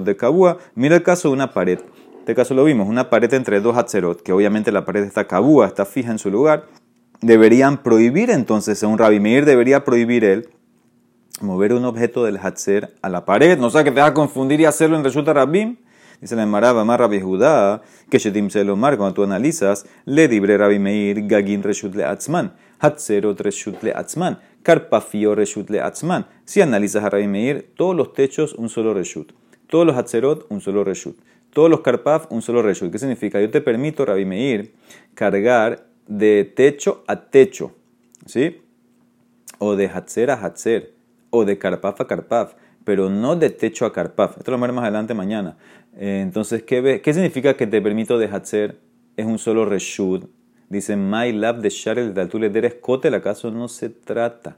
de 0.05 0.17
kabua. 0.17 0.58
Mira 0.75 0.96
el 0.96 1.02
caso 1.02 1.29
de 1.29 1.34
una 1.34 1.52
pared. 1.52 1.79
En 1.79 2.19
este 2.19 2.34
caso 2.34 2.55
lo 2.55 2.64
vimos, 2.64 2.88
una 2.88 3.11
pared 3.11 3.32
entre 3.34 3.61
dos 3.61 3.76
hatzerot, 3.76 4.23
que 4.23 4.32
obviamente 4.32 4.70
la 4.70 4.84
pared 4.84 5.02
está 5.02 5.26
kabua, 5.26 5.67
está 5.67 5.84
fija 5.84 6.12
en 6.12 6.19
su 6.19 6.31
lugar 6.31 6.67
deberían 7.22 7.82
prohibir 7.82 8.30
entonces, 8.30 8.78
según 8.78 8.98
Rabbi 8.98 9.20
Meir, 9.20 9.46
debería 9.46 9.84
prohibir 9.84 10.24
él 10.24 10.48
mover 11.40 11.72
un 11.72 11.84
objeto 11.84 12.24
del 12.24 12.38
Hatzer 12.38 12.94
a 13.02 13.08
la 13.08 13.24
pared. 13.24 13.58
No 13.58 13.70
sé 13.70 13.84
que 13.84 13.90
te 13.90 14.00
vas 14.00 14.10
a 14.10 14.14
confundir 14.14 14.60
y 14.60 14.64
hacerlo 14.64 14.96
en 14.96 15.04
Resulta 15.04 15.32
Rabbim. 15.32 15.76
Dice 16.20 16.36
la 16.36 16.46
Maraba, 16.46 16.84
Mar 16.84 17.00
Rabbi 17.00 17.20
Judá, 17.20 17.82
que 18.08 18.19
Shetim 18.19 18.48
Selomar, 18.48 18.96
cuando 18.96 19.14
tú 19.14 19.24
analizas, 19.24 19.86
le 20.04 20.28
dibre 20.28 20.56
Rabbi 20.56 20.78
Meir, 20.78 21.26
Gagin 21.26 21.64
Reshut 21.64 21.96
le 21.96 22.04
Atzman, 22.04 22.52
Hatzerot 22.78 23.40
Reshut 23.40 23.82
le 23.82 23.92
Atzman, 23.92 24.38
Karpafio 24.62 25.34
Reshut 25.34 25.69
le 25.69 25.80
Atzman. 25.80 26.26
Si 26.44 26.60
analizas 26.60 27.02
a 27.02 27.10
Rabbi 27.10 27.26
Meir, 27.26 27.72
todos 27.76 27.96
los 27.96 28.12
techos 28.12 28.54
un 28.54 28.69
solo 28.69 28.94
Reshut, 28.94 29.32
todos 29.66 29.84
los 29.84 29.96
Hatzerot 29.96 30.46
un 30.48 30.60
solo 30.60 30.84
Reshut, 30.84 31.19
todos 31.52 31.69
los 31.69 31.80
Karpaf 31.80 32.30
un 32.30 32.40
solo 32.40 32.62
Reshut. 32.62 32.92
¿Qué 32.92 33.00
significa? 33.00 33.40
Yo 33.40 33.50
te 33.50 33.60
permito, 33.60 34.04
Rabbi 34.04 34.24
Meir, 34.24 34.74
cargar 35.14 35.92
de 36.06 36.44
techo 36.44 37.04
a 37.06 37.31
techo, 37.31 37.72
¿sí? 38.26 38.62
O 39.58 39.76
de 39.76 39.88
Hatzer 39.88 40.31
a 40.31 40.34
Hatzer, 40.34 40.93
o 41.31 41.44
de 41.44 41.58
Karpaf 41.58 42.00
a 42.00 42.06
Karpaf, 42.06 42.54
pero 42.84 43.08
no 43.10 43.37
de 43.37 43.50
techo 43.50 43.87
a 43.87 43.93
Karpaf. 43.93 44.38
Esto 44.38 44.50
lo 44.50 44.56
vamos 44.56 44.64
a 44.64 44.66
ver 44.69 44.75
más 44.75 44.84
adelante 44.84 45.14
mañana. 45.14 45.56
Eh, 45.96 46.20
entonces, 46.22 46.62
¿qué, 46.62 47.00
¿qué 47.02 47.14
significa 47.14 47.56
que 47.56 47.67
te 47.67 47.81
permito 47.81 48.19
de 48.19 48.27
Hatzer? 48.27 48.79
Es 49.17 49.27
un 49.27 49.38
solo 49.38 49.65
reshud. 49.65 50.24
Dice, 50.69 50.96
My 50.96 51.32
Lab 51.32 51.60
de 51.60 51.69
Sharel 51.69 52.15
de 52.15 52.50
deres 52.50 52.74
Kotel, 52.74 53.15
¿acaso 53.15 53.50
no 53.50 53.69
se 53.69 53.91
trata? 53.91 54.56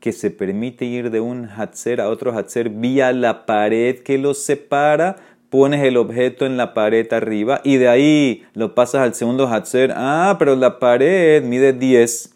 que 0.00 0.12
se 0.12 0.30
permite 0.30 0.84
ir 0.84 1.10
de 1.10 1.20
un 1.20 1.48
Hatzer 1.48 2.00
a 2.00 2.08
otro 2.08 2.36
Hatzer 2.36 2.68
vía 2.68 3.12
la 3.12 3.46
pared 3.46 4.00
que 4.00 4.18
los 4.18 4.42
separa 4.42 5.16
pones 5.50 5.82
el 5.82 5.96
objeto 5.96 6.46
en 6.46 6.56
la 6.56 6.74
pared 6.74 7.10
arriba 7.12 7.60
y 7.64 7.76
de 7.76 7.88
ahí 7.88 8.44
lo 8.54 8.74
pasas 8.74 9.02
al 9.02 9.14
segundo 9.14 9.48
Hatzer. 9.48 9.92
Ah, 9.94 10.36
pero 10.38 10.56
la 10.56 10.78
pared 10.78 11.42
mide 11.42 11.72
10 11.72 12.34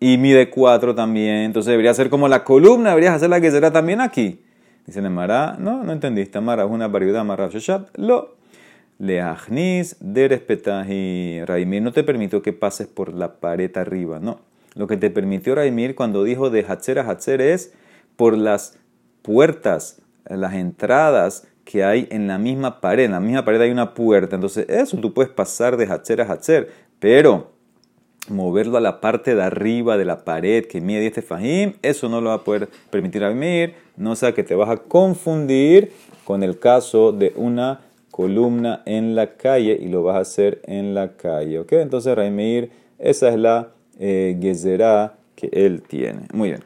y 0.00 0.18
mide 0.18 0.50
4 0.50 0.94
también. 0.94 1.36
Entonces 1.36 1.70
debería 1.70 1.94
ser 1.94 2.10
como 2.10 2.28
la 2.28 2.44
columna, 2.44 2.90
deberías 2.90 3.14
hacer 3.14 3.30
la 3.30 3.40
que 3.40 3.50
será 3.50 3.70
también 3.70 4.00
aquí. 4.00 4.40
Dice 4.86 5.00
Mara, 5.02 5.56
no, 5.58 5.84
no 5.84 5.92
entendiste. 5.92 6.40
Mara 6.40 6.64
es 6.64 6.70
una 6.70 6.88
variedad, 6.88 7.24
Mara 7.24 7.48
Shoshat. 7.48 7.96
Lo. 7.96 8.42
Leachnis 8.98 9.96
de 9.98 10.40
y 10.88 11.44
Raimir 11.44 11.82
no 11.82 11.92
te 11.92 12.04
permitió 12.04 12.40
que 12.40 12.52
pases 12.52 12.86
por 12.86 13.12
la 13.12 13.34
pared 13.40 13.76
arriba, 13.76 14.20
no. 14.20 14.38
Lo 14.74 14.86
que 14.86 14.96
te 14.96 15.10
permitió 15.10 15.56
Raimir 15.56 15.96
cuando 15.96 16.22
dijo 16.22 16.50
de 16.50 16.64
Hatzer 16.64 17.00
a 17.00 17.10
Hatzer 17.10 17.40
es 17.40 17.72
por 18.16 18.38
las 18.38 18.78
puertas, 19.22 20.00
las 20.24 20.54
entradas 20.54 21.48
que 21.64 21.84
hay 21.84 22.08
en 22.10 22.26
la 22.26 22.38
misma 22.38 22.80
pared. 22.80 23.04
En 23.04 23.12
la 23.12 23.20
misma 23.20 23.44
pared 23.44 23.60
hay 23.60 23.70
una 23.70 23.94
puerta. 23.94 24.34
Entonces, 24.34 24.66
eso 24.68 24.96
tú 24.98 25.12
puedes 25.12 25.30
pasar 25.30 25.76
de 25.76 25.86
hacher 25.86 26.20
a 26.20 26.24
hacher. 26.24 26.70
Pero 26.98 27.50
moverlo 28.28 28.78
a 28.78 28.80
la 28.80 29.00
parte 29.00 29.34
de 29.34 29.42
arriba 29.42 29.96
de 29.96 30.04
la 30.04 30.24
pared 30.24 30.66
que 30.66 30.80
mide 30.80 31.06
este 31.06 31.22
fajim, 31.22 31.74
eso 31.82 32.08
no 32.08 32.20
lo 32.20 32.28
va 32.30 32.36
a 32.36 32.44
poder 32.44 32.68
permitir 32.90 33.24
a 33.24 33.32
mí. 33.32 33.72
No 33.96 34.16
sea 34.16 34.32
que 34.32 34.42
te 34.42 34.54
vas 34.54 34.70
a 34.70 34.76
confundir 34.76 35.92
con 36.24 36.42
el 36.42 36.58
caso 36.58 37.12
de 37.12 37.32
una 37.36 37.80
columna 38.10 38.82
en 38.86 39.14
la 39.16 39.34
calle 39.36 39.78
y 39.80 39.88
lo 39.88 40.02
vas 40.02 40.16
a 40.16 40.20
hacer 40.20 40.60
en 40.66 40.94
la 40.94 41.16
calle. 41.16 41.58
¿Ok? 41.58 41.72
Entonces, 41.72 42.14
Raimir, 42.14 42.70
esa 42.98 43.28
es 43.28 43.36
la 43.36 43.72
eh, 43.98 44.38
que 45.34 45.48
él 45.52 45.82
tiene. 45.82 46.20
Muy 46.32 46.50
bien. 46.50 46.62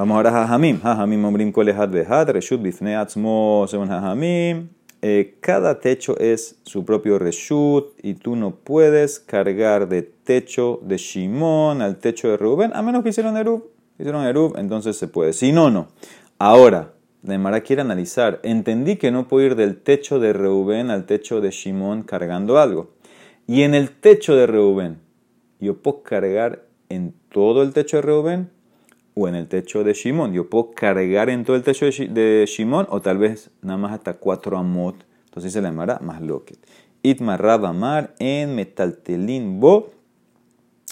Vamos 0.00 0.16
ahora 0.16 0.30
a 0.30 0.46
Jajamim. 0.46 0.80
Jajamim 0.80 1.22
omrim 1.26 1.52
kolehad 1.52 1.90
vehad, 1.90 2.30
reshut 2.30 2.62
bifne 2.62 2.96
atzmo, 2.96 3.66
según 3.68 3.88
Jajamim. 3.88 4.70
Eh, 5.02 5.36
cada 5.40 5.78
techo 5.78 6.18
es 6.18 6.58
su 6.62 6.86
propio 6.86 7.18
reshut 7.18 7.92
y 8.02 8.14
tú 8.14 8.34
no 8.34 8.52
puedes 8.52 9.20
cargar 9.20 9.90
de 9.90 10.00
techo 10.00 10.80
de 10.82 10.96
Shimon 10.96 11.82
al 11.82 11.98
techo 11.98 12.30
de 12.30 12.38
Rubén, 12.38 12.70
a 12.72 12.80
menos 12.80 13.02
que 13.02 13.10
hicieron 13.10 13.36
Erub. 13.36 13.72
Hicieron 13.98 14.24
Erub, 14.24 14.56
entonces 14.56 14.96
se 14.96 15.06
puede. 15.06 15.34
Si 15.34 15.52
no, 15.52 15.70
no. 15.70 15.88
Ahora, 16.38 16.94
la 17.22 17.60
quiere 17.60 17.82
analizar. 17.82 18.40
Entendí 18.42 18.96
que 18.96 19.10
no 19.10 19.28
puedo 19.28 19.48
ir 19.48 19.54
del 19.54 19.82
techo 19.82 20.18
de 20.18 20.32
Reubén 20.32 20.88
al 20.88 21.04
techo 21.04 21.42
de 21.42 21.50
Shimón 21.50 22.04
cargando 22.04 22.58
algo. 22.58 22.88
Y 23.46 23.64
en 23.64 23.74
el 23.74 23.90
techo 23.90 24.34
de 24.34 24.46
Reubén, 24.46 24.96
yo 25.60 25.76
puedo 25.76 26.02
cargar 26.02 26.62
en 26.88 27.12
todo 27.28 27.62
el 27.62 27.74
techo 27.74 27.98
de 27.98 28.02
Reubén 28.02 28.59
o 29.20 29.28
en 29.28 29.34
el 29.34 29.48
techo 29.48 29.84
de 29.84 29.92
Shimón. 29.92 30.32
Yo 30.32 30.48
puedo 30.48 30.70
cargar 30.72 31.28
en 31.28 31.44
todo 31.44 31.56
el 31.56 31.62
techo 31.62 31.86
de 31.86 32.44
Shimón 32.48 32.86
o 32.90 33.00
tal 33.00 33.18
vez 33.18 33.50
nada 33.60 33.76
más 33.76 33.92
hasta 33.92 34.14
cuatro 34.14 34.56
amot. 34.56 34.96
Entonces 35.26 35.52
se 35.52 35.60
le 35.60 35.68
llamará 35.68 35.98
más 36.00 36.20
loquet. 36.22 36.58
Itma 37.02 37.34
Amar 37.34 38.14
en 38.18 38.54
metaltelin 38.54 39.60
bo 39.60 39.90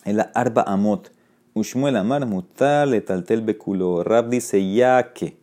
en 0.05 0.19
la 0.19 0.31
arba 0.35 0.63
amot. 0.63 1.11
Ushmuel 1.55 1.97
Amar 1.97 2.27
mutal 2.27 2.91
letaltel 2.91 3.41
beculo. 3.41 4.05
Rab 4.05 4.29
dice 4.29 4.73
ya 4.73 5.13
que 5.13 5.37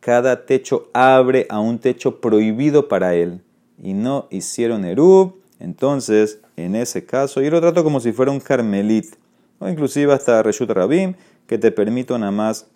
cada 0.00 0.44
techo 0.44 0.88
abre 0.92 1.46
a 1.48 1.60
un 1.60 1.78
techo 1.78 2.20
prohibido 2.20 2.88
para 2.88 3.14
él 3.14 3.40
y 3.82 3.94
no 3.94 4.26
hicieron 4.30 4.84
erub, 4.84 5.40
entonces 5.58 6.40
en 6.56 6.74
ese 6.74 7.06
caso 7.06 7.40
yo 7.40 7.50
lo 7.50 7.60
trato 7.60 7.82
como 7.82 8.00
si 8.00 8.12
fuera 8.12 8.30
un 8.30 8.40
carmelit 8.40 9.14
o 9.58 9.68
inclusive 9.68 10.12
hasta 10.12 10.42
Reshut 10.42 10.70
Rabim 10.70 11.14
que 11.46 11.58
te 11.58 11.70
permito 11.70 12.18
nada 12.18 12.32
más 12.32 12.66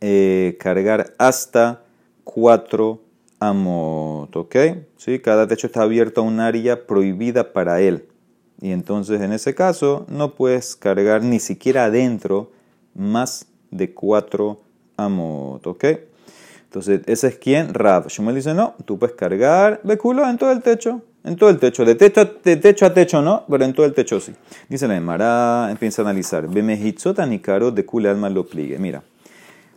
eh, 0.00 0.56
cargar 0.60 1.14
hasta 1.18 1.82
cuatro 2.24 3.00
amot, 3.38 4.34
¿ok? 4.34 4.56
¿Sí? 4.96 5.18
Cada 5.18 5.46
techo 5.46 5.66
está 5.66 5.82
abierto 5.82 6.20
a 6.20 6.24
un 6.24 6.40
área 6.40 6.86
prohibida 6.86 7.52
para 7.52 7.80
él. 7.80 8.06
Y 8.60 8.72
entonces 8.72 9.20
en 9.20 9.32
ese 9.32 9.54
caso 9.54 10.06
no 10.08 10.34
puedes 10.34 10.76
cargar 10.76 11.22
ni 11.22 11.40
siquiera 11.40 11.86
adentro 11.86 12.50
más 12.94 13.46
de 13.70 13.94
cuatro 13.94 14.60
amot, 14.96 15.66
¿ok? 15.66 15.84
Entonces, 16.64 17.00
ese 17.06 17.26
es 17.26 17.36
quien, 17.36 17.74
Rav. 17.74 18.06
Shmuel 18.06 18.36
dice, 18.36 18.54
no, 18.54 18.74
tú 18.84 18.96
puedes 18.96 19.16
cargar 19.16 19.80
culo 19.98 20.28
en 20.28 20.38
todo 20.38 20.52
el 20.52 20.62
techo, 20.62 21.02
en 21.22 21.36
todo 21.36 21.50
el 21.50 21.58
techo, 21.58 21.84
de 21.84 21.94
techo, 21.94 22.24
de 22.42 22.56
techo 22.56 22.86
a 22.86 22.94
techo 22.94 23.20
no, 23.20 23.44
pero 23.48 23.64
en 23.64 23.74
todo 23.74 23.86
el 23.86 23.92
techo 23.92 24.20
sí. 24.20 24.32
Dice 24.68 24.88
la 24.88 24.96
Emara, 24.96 25.70
empieza 25.70 26.02
a 26.02 26.04
analizar, 26.06 26.48
ni 26.48 27.38
caro 27.38 27.70
de 27.70 27.84
culo 27.84 28.10
alma 28.10 28.30
lo 28.30 28.46
pligue. 28.46 28.78
Mira, 28.78 29.02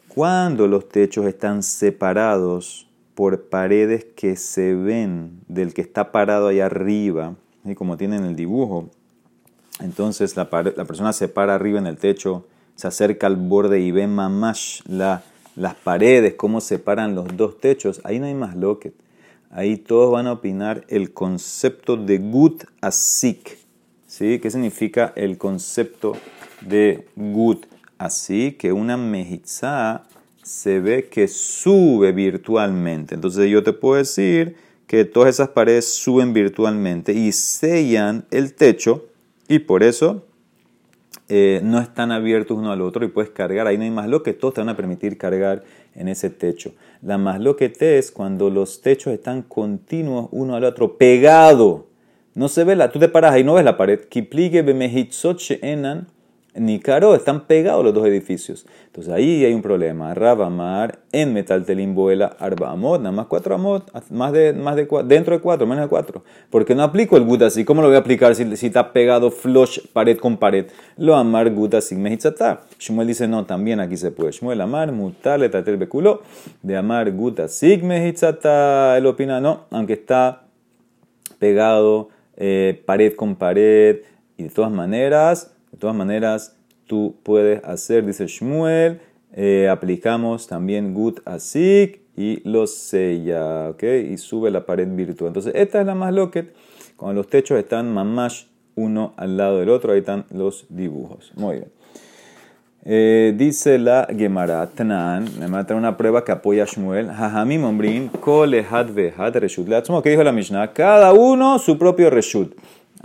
cuando 0.08 0.68
los 0.68 0.88
techos 0.90 1.26
están 1.26 1.64
separados 1.64 2.88
por 3.16 3.50
paredes 3.50 4.06
que 4.16 4.36
se 4.36 4.74
ven 4.74 5.42
del 5.48 5.74
que 5.74 5.82
está 5.82 6.12
parado 6.12 6.48
ahí 6.48 6.60
arriba, 6.60 7.36
y 7.66 7.76
como 7.76 7.98
tienen 7.98 8.24
el 8.26 8.36
dibujo, 8.36 8.90
entonces 9.80 10.36
la, 10.36 10.50
la 10.76 10.86
persona 10.86 11.14
se 11.14 11.28
para 11.28 11.56
arriba 11.56 11.80
en 11.80 11.88
el 11.88 11.98
techo, 11.98 12.46
se 12.76 12.88
acerca 12.88 13.28
al 13.28 13.36
borde 13.36 13.80
y 13.80 13.92
ve 13.92 14.08
mamash 14.08 14.82
la, 14.88 15.24
las 15.56 15.76
paredes, 15.76 16.36
cómo 16.36 16.62
separan 16.62 17.16
los 17.16 17.36
dos 17.38 17.60
techos, 17.60 18.02
ahí 18.04 18.20
no 18.20 18.26
hay 18.26 18.34
más 18.34 18.56
loquet. 18.56 18.94
Ahí 19.56 19.78
todos 19.78 20.12
van 20.12 20.26
a 20.26 20.32
opinar 20.32 20.84
el 20.88 21.14
concepto 21.14 21.96
de 21.96 22.18
gut 22.18 22.64
asik. 22.82 23.60
¿Sí? 24.08 24.40
¿Qué 24.40 24.50
significa 24.50 25.14
el 25.16 25.38
concepto 25.38 26.18
de 26.62 27.08
gut 27.16 27.68
así? 28.00 28.54
Que 28.54 28.74
una 28.74 28.98
mejizá 28.98 30.06
se 30.42 30.80
ve 30.80 31.08
que 31.08 31.28
sube 31.28 32.12
virtualmente. 32.14 33.14
Entonces 33.14 33.48
yo 33.48 33.62
te 33.62 33.74
puedo 33.74 33.98
decir 33.98 34.56
que 34.88 35.06
todas 35.06 35.30
esas 35.30 35.50
paredes 35.50 35.94
suben 35.94 36.34
virtualmente 36.34 37.14
y 37.14 37.32
sellan 37.32 38.26
el 38.32 38.56
techo 38.56 39.06
y 39.48 39.60
por 39.60 39.84
eso 39.84 40.26
eh, 41.30 41.62
no 41.64 41.80
están 41.80 42.12
abiertos 42.12 42.58
uno 42.58 42.72
al 42.72 42.82
otro 42.82 43.06
y 43.06 43.08
puedes 43.08 43.30
cargar. 43.30 43.68
Ahí 43.68 43.78
no 43.78 43.84
hay 43.84 43.92
más 43.92 44.08
lo 44.08 44.24
que 44.24 44.34
todos 44.34 44.56
te 44.56 44.62
van 44.62 44.70
a 44.70 44.76
permitir 44.76 45.20
cargar 45.20 45.64
en 45.94 46.08
ese 46.08 46.32
techo. 46.32 46.74
La 47.04 47.18
más 47.18 47.42
lo 47.42 47.58
que 47.58 47.68
te 47.68 47.98
es 47.98 48.12
cuando 48.12 48.50
los 48.50 48.82
techos 48.82 49.12
están 49.12 49.42
continuos 49.42 50.30
uno 50.32 50.56
al 50.56 50.64
otro, 50.64 50.98
pegado. 50.98 51.88
No 52.34 52.48
se 52.48 52.64
ve 52.64 52.78
la, 52.78 52.92
tú 52.92 53.00
te 53.00 53.10
paras 53.10 53.34
ahí 53.34 53.44
no 53.44 53.56
ves 53.56 53.66
la 53.66 53.76
pared. 53.76 54.00
Enan 55.62 56.08
ni 56.56 56.80
caro, 56.80 57.16
están 57.16 57.46
pegados 57.48 57.84
los 57.84 57.94
dos 57.94 58.06
edificios. 58.06 58.66
Entonces 58.86 59.12
ahí 59.12 59.44
hay 59.44 59.54
un 59.54 59.62
problema. 59.62 60.14
Rabamar 60.14 61.00
en 61.12 61.34
metal 61.34 61.66
telimboela 61.66 62.36
arba 62.40 62.72
amot, 62.72 63.02
nada 63.02 63.12
más 63.12 63.26
cuatro 63.26 63.56
amot, 63.56 63.92
más 64.12 64.32
de, 64.32 64.54
más 64.54 64.76
de 64.76 64.88
dentro 65.06 65.36
de 65.36 65.42
cuatro, 65.42 65.66
menos 65.66 65.86
de 65.86 65.90
cuatro. 65.90 66.24
Porque 66.50 66.76
no 66.76 66.84
aplico 66.84 67.18
el 67.18 67.24
gut 67.24 67.42
así. 67.42 67.66
¿Cómo 67.66 67.82
lo 67.82 67.88
voy 67.88 67.96
a 67.96 68.00
aplicar 68.00 68.36
si, 68.36 68.44
está 68.44 68.94
pegado 68.94 69.32
flush 69.32 69.80
pared 69.94 70.18
con 70.18 70.38
pared? 70.38 70.68
Lo 70.98 71.16
amar 71.16 71.50
gut 71.52 71.74
así 71.74 71.96
mehitzatá. 71.96 72.62
Shmuel 72.80 73.08
dice 73.08 73.28
no, 73.28 73.46
también 73.46 73.80
aquí 73.80 73.98
se 73.98 74.12
puede. 74.12 74.32
Shmuel 74.32 74.62
amar 74.62 74.92
mutale 74.92 75.50
tatel 75.50 75.78
beculo 75.78 76.22
de 76.62 76.78
amar 76.78 77.12
gut 77.12 77.40
así 77.40 77.78
mehitzatá. 77.78 78.98
Él 78.98 79.08
opina 79.08 79.42
no, 79.42 79.66
aunque 79.72 79.94
está 79.94 80.44
pegado 81.40 82.10
eh, 82.38 82.82
pared 82.86 83.16
con 83.16 83.36
pared 83.36 84.02
y 84.38 84.44
de 84.44 84.50
todas 84.50 84.72
maneras 84.72 85.53
de 85.74 85.80
todas 85.80 85.96
maneras, 85.96 86.56
tú 86.86 87.16
puedes 87.24 87.64
hacer, 87.66 88.06
dice 88.06 88.28
Shmuel, 88.28 89.02
eh, 89.34 89.68
aplicamos 89.70 90.46
también 90.46 90.94
gut 90.94 91.20
asik 91.26 92.02
y 92.16 92.48
lo 92.48 92.68
sella, 92.68 93.70
¿ok? 93.72 93.84
Y 94.12 94.18
sube 94.18 94.52
la 94.52 94.68
pared 94.68 94.88
virtual. 94.88 95.30
Entonces, 95.30 95.54
esta 95.56 95.82
es 95.82 95.88
la 95.88 95.96
más 95.96 96.14
loquet. 96.14 96.54
Cuando 96.96 97.22
los 97.22 97.28
techos 97.28 97.58
están 97.58 97.92
mamash 97.92 98.44
uno 98.76 99.16
al 99.18 99.36
lado 99.36 99.60
del 99.60 99.70
otro, 99.70 99.94
ahí 99.94 100.00
están 100.00 100.26
los 100.30 100.68
dibujos. 100.70 101.32
Muy 101.36 101.56
bien. 101.56 101.72
Eh, 102.86 103.34
dice 103.36 103.80
la 103.80 104.08
Gemara, 104.16 104.68
Tnan, 104.68 105.28
me 105.40 105.48
mata 105.48 105.74
una 105.74 105.98
prueba 105.98 106.24
que 106.24 106.34
apoya 106.34 106.64
a 106.64 106.66
Shmuel. 106.68 107.08
Jajami 107.08 107.58
Mombrin, 107.58 108.10
Kole 108.10 108.64
Had 108.70 108.92
Vehad 108.92 109.36
Reshut. 109.38 109.68
¿Qué 110.04 110.10
dijo 110.12 110.24
la 110.24 110.32
Mishnah? 110.32 110.72
Cada 110.72 111.14
uno 111.14 111.58
su 111.58 111.80
propio 111.80 112.12
Reshut. 112.12 112.54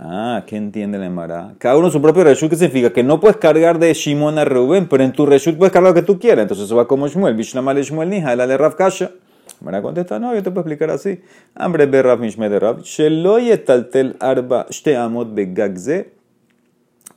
Ah, 0.01 0.45
¿qué 0.47 0.55
entiende 0.55 0.97
la 0.97 1.07
Emara? 1.07 1.55
Cada 1.57 1.75
uno 1.75 1.91
su 1.91 2.01
propio 2.01 2.23
reshut, 2.23 2.49
¿qué 2.49 2.55
significa? 2.55 2.93
Que 2.93 3.03
no 3.03 3.19
puedes 3.19 3.35
cargar 3.35 3.79
de 3.79 3.93
Shimon 3.93 4.39
a 4.39 4.45
Reuben, 4.45 4.87
pero 4.87 5.03
en 5.03 5.11
tu 5.11 5.25
reshut 5.25 5.57
puedes 5.57 5.73
cargar 5.73 5.91
lo 5.91 5.93
que 5.93 6.03
tú 6.03 6.17
quieras. 6.17 6.43
Entonces 6.43 6.67
eso 6.67 6.75
va 6.77 6.87
como 6.87 7.09
Shmuel. 7.09 7.35
Bishnamal 7.35 7.77
Shmuel 7.81 8.09
Nija, 8.09 8.31
el 8.31 8.39
de 8.47 8.57
Rav 8.57 8.77
Kasha. 8.77 9.11
Emara 9.59 9.81
contesta, 9.81 10.17
no, 10.17 10.33
yo 10.33 10.41
te 10.41 10.51
puedo 10.51 10.61
explicar 10.61 10.89
así. 10.89 11.19
Hambre 11.53 11.85
be 11.85 12.01
Rav 12.01 12.17
Mishme 12.17 12.47
de 12.47 12.59
Rav. 12.61 12.81
Sheloy 12.81 13.51
etaltel 13.51 14.15
arba 14.21 14.67
shte 14.69 14.95
amot 14.95 15.33
begagze. 15.35 16.13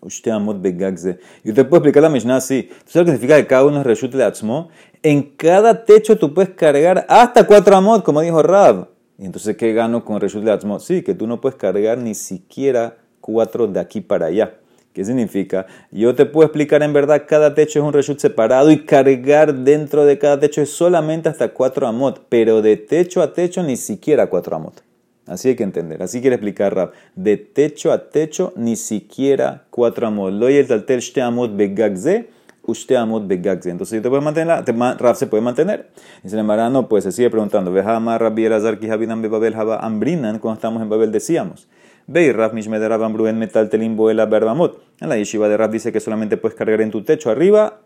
Shte 0.05 0.33
amot 0.33 0.61
begagze. 0.61 1.21
Yo 1.45 1.55
te 1.55 1.65
puedo 1.65 1.77
explicar 1.77 2.03
la 2.03 2.09
Mishnah 2.09 2.39
así. 2.39 2.65
¿Tú 2.65 2.91
sabes 2.91 2.95
lo 2.97 3.05
que 3.05 3.11
significa 3.13 3.37
que 3.37 3.47
cada 3.47 3.65
uno 3.65 3.79
es 3.79 3.87
reshut 3.87 4.13
de 4.13 4.25
Atzmo? 4.25 4.71
En 5.05 5.23
cada 5.23 5.85
techo 5.85 6.19
tú 6.19 6.35
puedes 6.35 6.51
cargar 6.51 7.07
hasta 7.09 7.47
cuatro 7.47 7.77
amot, 7.77 8.03
como 8.03 8.23
dijo 8.23 8.43
Rav. 8.43 8.89
Y 9.23 9.27
entonces, 9.27 9.57
¿qué 9.57 9.73
gano 9.73 10.05
con 10.05 10.21
Reshut 10.21 10.43
Leatzmot? 10.43 10.81
Sí, 10.81 11.03
que 11.03 11.15
tú 11.15 11.29
no 11.29 11.41
puedes 11.41 11.57
cargar 11.57 11.97
ni 11.97 12.13
siquiera 12.13 12.97
cuatro 13.21 13.69
de 13.69 13.79
aquí 13.79 14.01
para 14.01 14.27
allá. 14.27 14.55
¿Qué 14.93 15.05
significa? 15.05 15.65
Yo 15.93 16.17
te 16.17 16.27
puedo 16.27 16.45
explicar 16.45 16.83
en 16.83 16.93
verdad, 16.93 17.23
cada 17.29 17.55
techo 17.55 17.79
es 17.79 17.85
un 17.85 17.93
reshut 17.93 18.19
separado 18.19 18.73
y 18.73 18.85
cargar 18.85 19.55
dentro 19.55 20.05
de 20.07 20.19
cada 20.19 20.41
techo 20.41 20.61
es 20.61 20.71
solamente 20.71 21.29
hasta 21.29 21.51
cuatro 21.51 21.87
amot, 21.87 22.27
pero 22.29 22.63
de 22.63 22.77
techo 22.77 23.23
a 23.23 23.33
techo 23.33 23.63
ni 23.63 23.77
siquiera 23.77 24.27
cuatro 24.27 24.57
amot. 24.57 24.83
Así 25.29 25.51
hay 25.51 25.55
que 25.55 25.63
entender, 25.63 26.03
así 26.03 26.21
quiere 26.21 26.35
explicar 26.35 26.75
Rab. 26.75 26.91
De 27.15 27.37
techo 27.37 27.93
a 27.93 28.11
techo 28.11 28.53
ni 28.57 28.75
siquiera 28.75 29.67
cuatro 29.71 30.09
amot. 30.09 30.33
Lo 30.33 30.49
el 30.49 30.67
taltel 30.67 30.99
shte 30.99 31.23
amot 31.23 31.55
begagze 31.57 32.29
usted 32.65 32.97
amot 32.97 33.27
begagze. 33.27 33.71
Entonces, 33.71 34.03
te 34.03 34.09
puedes 34.09 34.25
mantener, 34.25 34.65
Rab 34.99 35.17
se 35.17 35.27
puede 35.27 35.43
mantener. 35.43 35.91
Dice 36.23 36.39
el 36.39 36.47
no, 36.47 36.89
pues 36.89 37.05
se 37.05 37.13
sigue 37.13 37.31
preguntando. 37.31 37.73
Veja 37.73 37.97
amar 37.97 38.21
Rabbi 38.21 38.45
Elazar 38.45 38.79
ki 38.79 38.91
habinan 38.91 39.23
bebabel 39.23 39.55
haba 39.55 39.79
ambrinan. 39.79 40.39
Cuando 40.39 40.57
estamos 40.57 40.83
en 40.83 40.89
Babel 40.89 41.13
decíamos. 41.13 41.69
Ve 42.07 42.33
Rab 42.33 42.53
mishme 42.53 42.79
de 42.79 42.89
Rab 42.89 43.03
ambru 43.05 43.27
en 43.27 43.39
metal 43.39 43.69
telimbo 43.69 44.11
el 44.11 44.25
berbamot. 44.27 44.83
En 45.01 45.09
la 45.09 45.17
yeshiva 45.17 45.49
de 45.49 45.57
Rab 45.57 45.71
dice 45.71 45.93
que 45.93 46.01
solamente 46.01 46.37
puedes 46.37 46.57
cargar 46.57 46.81
en 46.81 46.91
tu 46.91 47.03
techo 47.03 47.31
arriba 47.31 47.81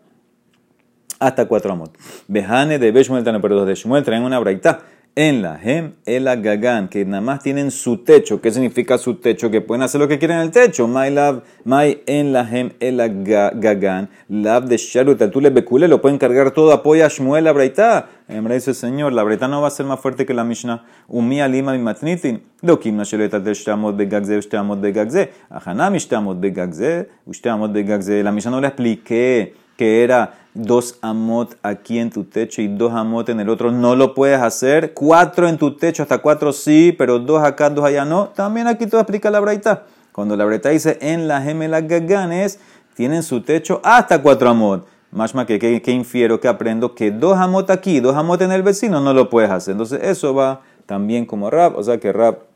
hasta 1.19 1.47
cuatro 1.47 1.71
amot. 1.71 1.97
Vejane 2.27 2.79
de 2.79 2.91
Beshmuel, 2.91 3.23
pero 3.41 3.65
de 3.65 3.75
Shmuel 3.75 4.03
traen 4.03 4.23
una 4.23 4.39
braita 4.39 4.81
en 5.17 5.41
la 5.41 5.59
Hem 5.59 5.93
el 6.05 6.25
Gagan, 6.25 6.89
que 6.89 7.03
nada 7.03 7.21
más 7.21 7.41
tienen 7.41 7.71
su 7.71 8.03
techo. 8.03 8.39
¿Qué 8.39 8.51
significa 8.51 8.99
su 8.99 9.15
techo? 9.15 9.49
Que 9.49 9.61
pueden 9.61 9.81
hacer 9.81 9.99
lo 9.99 10.07
que 10.07 10.19
quieren 10.19 10.37
en 10.37 10.43
el 10.43 10.51
techo. 10.51 10.87
My 10.87 11.09
love, 11.09 11.41
my 11.65 12.03
en 12.05 12.33
la 12.33 12.47
Hem 12.47 12.73
el 12.79 12.97
Gagan, 13.25 14.09
love 14.29 14.65
de 14.65 14.77
Sharut, 14.77 15.19
tú 15.31 15.41
le 15.41 15.49
becule, 15.49 15.87
lo 15.87 16.01
pueden 16.01 16.19
cargar 16.19 16.51
todo, 16.51 16.71
apoya 16.71 17.07
a 17.07 17.09
Shmuel 17.09 17.45
la. 17.45 18.09
En 18.27 18.47
dice 18.47 18.75
Señor, 18.75 19.11
la 19.11 19.23
Braita 19.23 19.47
no 19.47 19.59
va 19.59 19.69
a 19.69 19.71
ser 19.71 19.87
más 19.87 19.99
fuerte 19.99 20.23
que 20.23 20.35
la 20.35 20.43
Mishnah. 20.43 20.85
Umia 21.07 21.47
lima 21.47 21.71
mi 21.71 21.79
matnitin. 21.79 22.43
Lo 22.61 22.79
kim 22.79 22.95
no 22.95 23.03
sheleta 23.03 23.39
de 23.39 23.53
shtamot 23.55 23.97
de 23.97 24.05
gagze, 24.05 24.39
shtamot 24.39 24.79
de 24.79 24.91
gagze. 24.91 25.31
Ahanami 25.49 25.97
shtamot 25.97 26.39
de 26.39 26.51
gagze, 26.51 27.09
shtamot 27.27 27.71
de 27.71 27.83
gagze. 27.83 28.21
La 28.21 28.31
Mishnah 28.31 28.51
no 28.51 28.61
le 28.61 28.67
expliqué 28.67 29.55
que 29.77 30.03
era 30.03 30.33
dos 30.53 30.97
amot 31.01 31.55
aquí 31.61 31.99
en 31.99 32.09
tu 32.09 32.23
techo 32.23 32.61
y 32.61 32.67
dos 32.67 32.91
amot 32.93 33.29
en 33.29 33.39
el 33.39 33.49
otro, 33.49 33.71
no 33.71 33.95
lo 33.95 34.13
puedes 34.13 34.41
hacer. 34.41 34.93
Cuatro 34.93 35.47
en 35.47 35.57
tu 35.57 35.77
techo, 35.77 36.03
hasta 36.03 36.17
cuatro 36.17 36.51
sí, 36.51 36.93
pero 36.97 37.19
dos 37.19 37.43
acá, 37.43 37.69
dos 37.69 37.85
allá 37.85 38.03
no. 38.03 38.29
También 38.29 38.67
aquí 38.67 38.87
te 38.87 38.97
explica 38.97 39.29
la 39.29 39.39
braita. 39.39 39.83
Cuando 40.11 40.35
la 40.35 40.45
braita 40.45 40.69
dice 40.69 40.97
en 40.99 41.27
la 41.27 41.41
gemela 41.41 41.81
gaganes, 41.81 42.59
tienen 42.95 43.21
su 43.21 43.41
techo 43.41 43.79
hasta 43.83 44.21
cuatro 44.21 44.49
amot. 44.49 44.87
más 45.11 45.35
más 45.35 45.45
que, 45.45 45.59
que, 45.59 45.91
infiero, 45.91 46.41
que 46.41 46.47
aprendo 46.47 46.95
que 46.95 47.11
dos 47.11 47.37
amot 47.37 47.69
aquí, 47.69 47.99
dos 47.99 48.15
amot 48.15 48.41
en 48.41 48.51
el 48.51 48.63
vecino, 48.63 48.99
no 48.99 49.13
lo 49.13 49.29
puedes 49.29 49.51
hacer. 49.51 49.73
Entonces 49.73 50.01
eso 50.01 50.33
va 50.33 50.61
también 50.87 51.25
como 51.27 51.51
rap, 51.51 51.77
o 51.77 51.83
sea 51.83 51.99
que 51.99 52.11
rap 52.11 52.46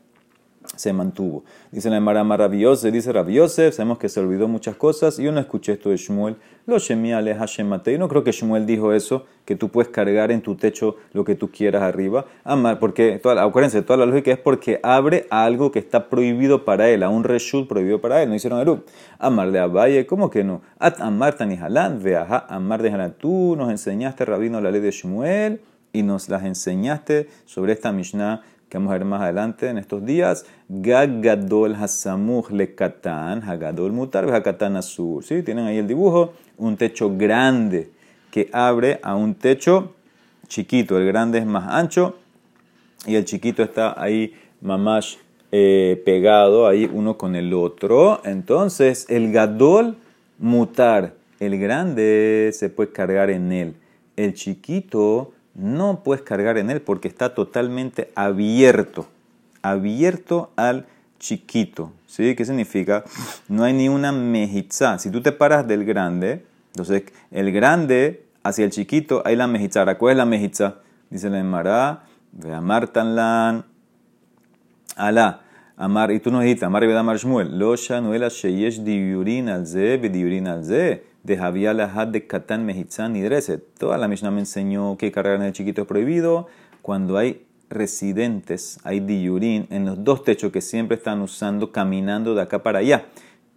se 0.76 0.92
mantuvo. 0.92 1.44
Dice 1.70 1.90
la 1.90 1.96
Emara 1.96 2.24
maravillosa, 2.24 2.90
dice 2.90 3.12
Rabiose, 3.12 3.72
sabemos 3.72 3.98
que 3.98 4.08
se 4.08 4.20
olvidó 4.20 4.48
muchas 4.48 4.76
cosas. 4.76 5.18
Yo 5.18 5.32
no 5.32 5.40
escuché 5.40 5.72
esto 5.72 5.90
de 5.90 5.96
Shmuel. 5.96 6.36
Lo 6.66 6.78
Shemiales 6.78 7.38
Hashem 7.38 7.66
Matei. 7.66 7.98
No 7.98 8.08
creo 8.08 8.22
que 8.24 8.32
Shmuel 8.32 8.66
dijo 8.66 8.92
eso, 8.92 9.26
que 9.44 9.56
tú 9.56 9.68
puedes 9.68 9.90
cargar 9.90 10.30
en 10.30 10.40
tu 10.40 10.54
techo 10.54 10.96
lo 11.12 11.24
que 11.24 11.34
tú 11.34 11.50
quieras 11.50 11.82
arriba. 11.82 12.26
Amar, 12.44 12.78
porque, 12.78 13.18
toda, 13.22 13.42
acuérdense, 13.42 13.82
toda 13.82 13.98
la 13.98 14.06
lógica 14.06 14.30
es 14.30 14.38
porque 14.38 14.78
abre 14.82 15.26
algo 15.30 15.72
que 15.72 15.80
está 15.80 16.08
prohibido 16.08 16.64
para 16.64 16.88
él, 16.88 17.02
a 17.02 17.08
un 17.08 17.24
reshut 17.24 17.68
prohibido 17.68 18.00
para 18.00 18.22
él. 18.22 18.28
No 18.28 18.34
hicieron 18.34 18.60
Erub. 18.60 18.84
Amarle 19.18 19.58
a 19.58 19.66
Valle, 19.66 20.06
¿cómo 20.06 20.30
que 20.30 20.44
no? 20.44 20.62
At 20.78 21.00
Amar 21.00 21.34
Tanihalan, 21.34 22.02
veaja, 22.02 22.46
Amar 22.48 22.82
de 22.82 22.92
Tú 23.18 23.56
nos 23.56 23.70
enseñaste, 23.70 24.24
Rabino, 24.24 24.60
la 24.60 24.70
ley 24.70 24.80
de 24.80 24.90
Shmuel 24.90 25.60
y 25.92 26.02
nos 26.02 26.28
las 26.28 26.44
enseñaste 26.44 27.28
sobre 27.44 27.72
esta 27.72 27.92
Mishnah 27.92 28.42
que 28.72 28.78
vamos 28.78 28.92
a 28.92 28.94
ver 28.94 29.04
más 29.04 29.20
adelante 29.20 29.68
en 29.68 29.76
estos 29.76 30.02
días. 30.02 30.46
Gagadol 30.66 31.74
hasamuch 31.74 32.48
le 32.48 32.74
katan, 32.74 33.42
hagadol 33.42 33.92
mutar, 33.92 34.24
hakatan 34.32 34.76
azul. 34.76 35.22
¿Sí? 35.22 35.42
Tienen 35.42 35.66
ahí 35.66 35.76
el 35.76 35.86
dibujo, 35.86 36.32
un 36.56 36.78
techo 36.78 37.14
grande 37.14 37.90
que 38.30 38.48
abre 38.50 38.98
a 39.02 39.14
un 39.14 39.34
techo 39.34 39.92
chiquito. 40.48 40.96
El 40.96 41.06
grande 41.06 41.40
es 41.40 41.44
más 41.44 41.70
ancho 41.70 42.16
y 43.06 43.16
el 43.16 43.26
chiquito 43.26 43.62
está 43.62 44.00
ahí 44.02 44.32
mamash 44.62 45.16
eh, 45.50 46.00
pegado 46.06 46.66
ahí 46.66 46.90
uno 46.90 47.18
con 47.18 47.36
el 47.36 47.52
otro. 47.52 48.22
Entonces 48.24 49.04
el 49.10 49.32
gadol 49.32 49.96
mutar, 50.38 51.12
el 51.40 51.58
grande 51.58 52.48
se 52.54 52.70
puede 52.70 52.90
cargar 52.90 53.28
en 53.28 53.52
él. 53.52 53.74
El 54.16 54.32
chiquito 54.32 55.32
no 55.54 56.02
puedes 56.02 56.22
cargar 56.22 56.58
en 56.58 56.70
él 56.70 56.80
porque 56.80 57.08
está 57.08 57.34
totalmente 57.34 58.10
abierto, 58.14 59.08
abierto 59.62 60.50
al 60.56 60.86
chiquito. 61.18 61.92
¿Sí? 62.06 62.34
¿Qué 62.34 62.44
significa? 62.44 63.04
No 63.48 63.64
hay 63.64 63.72
ni 63.72 63.88
una 63.88 64.12
mejizá. 64.12 64.98
Si 64.98 65.10
tú 65.10 65.22
te 65.22 65.32
paras 65.32 65.66
del 65.66 65.84
grande, 65.84 66.44
entonces 66.72 67.04
el 67.30 67.52
grande 67.52 68.24
hacia 68.42 68.64
el 68.64 68.70
chiquito 68.70 69.22
hay 69.24 69.36
la 69.36 69.46
mejizá. 69.46 69.86
¿Cuál 69.96 70.12
es 70.12 70.16
la 70.18 70.26
mejizá? 70.26 70.76
Dice 71.10 71.30
la 71.30 71.38
Emara, 71.38 72.04
ve 72.32 72.52
amar 72.52 72.88
tanlan, 72.88 73.64
alá. 74.96 75.40
Amar, 75.76 76.12
y 76.12 76.20
tú 76.20 76.30
nos 76.30 76.42
dijiste, 76.42 76.64
Amar 76.64 76.84
y 76.84 76.92
Amar 76.92 77.16
Shmuel, 77.16 77.58
lo 77.58 77.74
shanuela 77.74 78.28
sheyesh 78.28 78.84
diurin 78.84 79.48
al 79.48 79.66
ze, 79.66 79.98
diurin 79.98 80.46
al 80.46 80.64
ze 80.64 81.11
de 81.22 81.36
Javier 81.36 81.74
Lahad 81.74 82.08
de 82.08 82.26
Katan 82.26 82.64
Mehitzan 82.66 83.16
y 83.16 83.22
Dreset. 83.22 83.62
Toda 83.78 83.98
la 83.98 84.08
Mishnah 84.08 84.30
me 84.30 84.40
enseñó 84.40 84.96
que 84.96 85.12
cargar 85.12 85.36
en 85.36 85.42
el 85.42 85.52
chiquito 85.52 85.82
es 85.82 85.88
prohibido 85.88 86.48
cuando 86.82 87.16
hay 87.16 87.46
residentes, 87.70 88.78
hay 88.84 89.00
diurín 89.00 89.66
en 89.70 89.86
los 89.86 90.04
dos 90.04 90.24
techos 90.24 90.52
que 90.52 90.60
siempre 90.60 90.96
están 90.96 91.22
usando 91.22 91.72
caminando 91.72 92.34
de 92.34 92.42
acá 92.42 92.62
para 92.62 92.80
allá. 92.80 93.06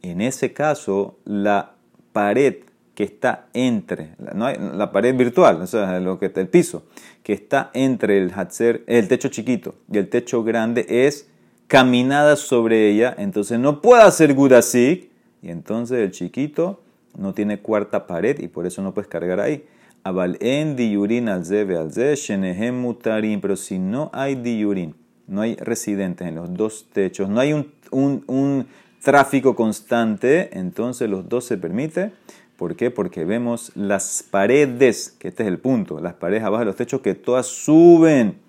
En 0.01 0.21
ese 0.21 0.53
caso, 0.53 1.17
la 1.25 1.73
pared 2.13 2.57
que 2.93 3.03
está 3.03 3.47
entre, 3.53 4.11
no 4.33 4.45
hay, 4.45 4.57
la 4.57 4.91
pared 4.91 5.13
virtual, 5.15 5.61
o 5.61 5.67
sea, 5.67 5.99
lo 5.99 6.17
que 6.17 6.31
el 6.33 6.47
piso, 6.47 6.83
que 7.23 7.33
está 7.33 7.69
entre 7.73 8.17
el 8.17 8.31
hatzer, 8.31 8.83
el 8.87 9.09
techo 9.09 9.27
chiquito 9.27 9.75
y 9.91 9.97
el 9.97 10.07
techo 10.07 10.43
grande 10.43 10.85
es 10.87 11.27
caminada 11.67 12.37
sobre 12.37 12.89
ella, 12.89 13.13
entonces 13.17 13.59
no 13.59 13.81
puede 13.81 14.03
hacer 14.03 14.33
gudasik, 14.33 15.09
y 15.41 15.49
entonces 15.49 15.99
el 15.99 16.11
chiquito 16.11 16.84
no 17.17 17.33
tiene 17.33 17.59
cuarta 17.59 18.07
pared 18.07 18.39
y 18.39 18.47
por 18.47 18.65
eso 18.65 18.81
no 18.81 18.93
puedes 18.93 19.07
cargar 19.07 19.39
ahí. 19.39 19.65
Abal 20.03 20.37
en 20.39 20.75
diurin 20.75 21.29
al 21.29 21.45
zebe 21.45 21.77
al 21.77 22.73
mutarim, 22.73 23.41
pero 23.41 23.55
si 23.55 23.79
no 23.79 24.11
hay 24.13 24.35
diurin, 24.35 24.95
no 25.27 25.41
hay 25.41 25.55
residentes 25.55 26.27
en 26.27 26.35
los 26.35 26.53
dos 26.53 26.87
techos, 26.93 27.27
no 27.29 27.39
hay 27.39 27.53
un, 27.53 27.71
un, 27.91 28.67
tráfico 29.01 29.55
constante, 29.55 30.57
entonces 30.57 31.09
los 31.09 31.29
dos 31.29 31.45
se 31.45 31.57
permite. 31.57 32.11
¿Por 32.57 32.75
qué? 32.75 32.89
Porque 32.89 33.23
vemos 33.23 33.71
las 33.75 34.23
paredes, 34.29 35.15
que 35.19 35.27
este 35.27 35.43
es 35.43 35.47
el 35.47 35.59
punto, 35.59 35.99
las 35.99 36.13
paredes 36.13 36.43
abajo 36.43 36.61
de 36.61 36.65
los 36.65 36.75
techos 36.75 37.01
que 37.01 37.13
todas 37.13 37.45
suben 37.45 38.39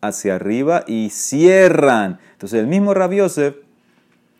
hacia 0.00 0.36
arriba 0.36 0.84
y 0.86 1.10
cierran. 1.10 2.18
Entonces 2.32 2.60
el 2.60 2.66
mismo 2.66 2.94
Rabbi 2.94 3.18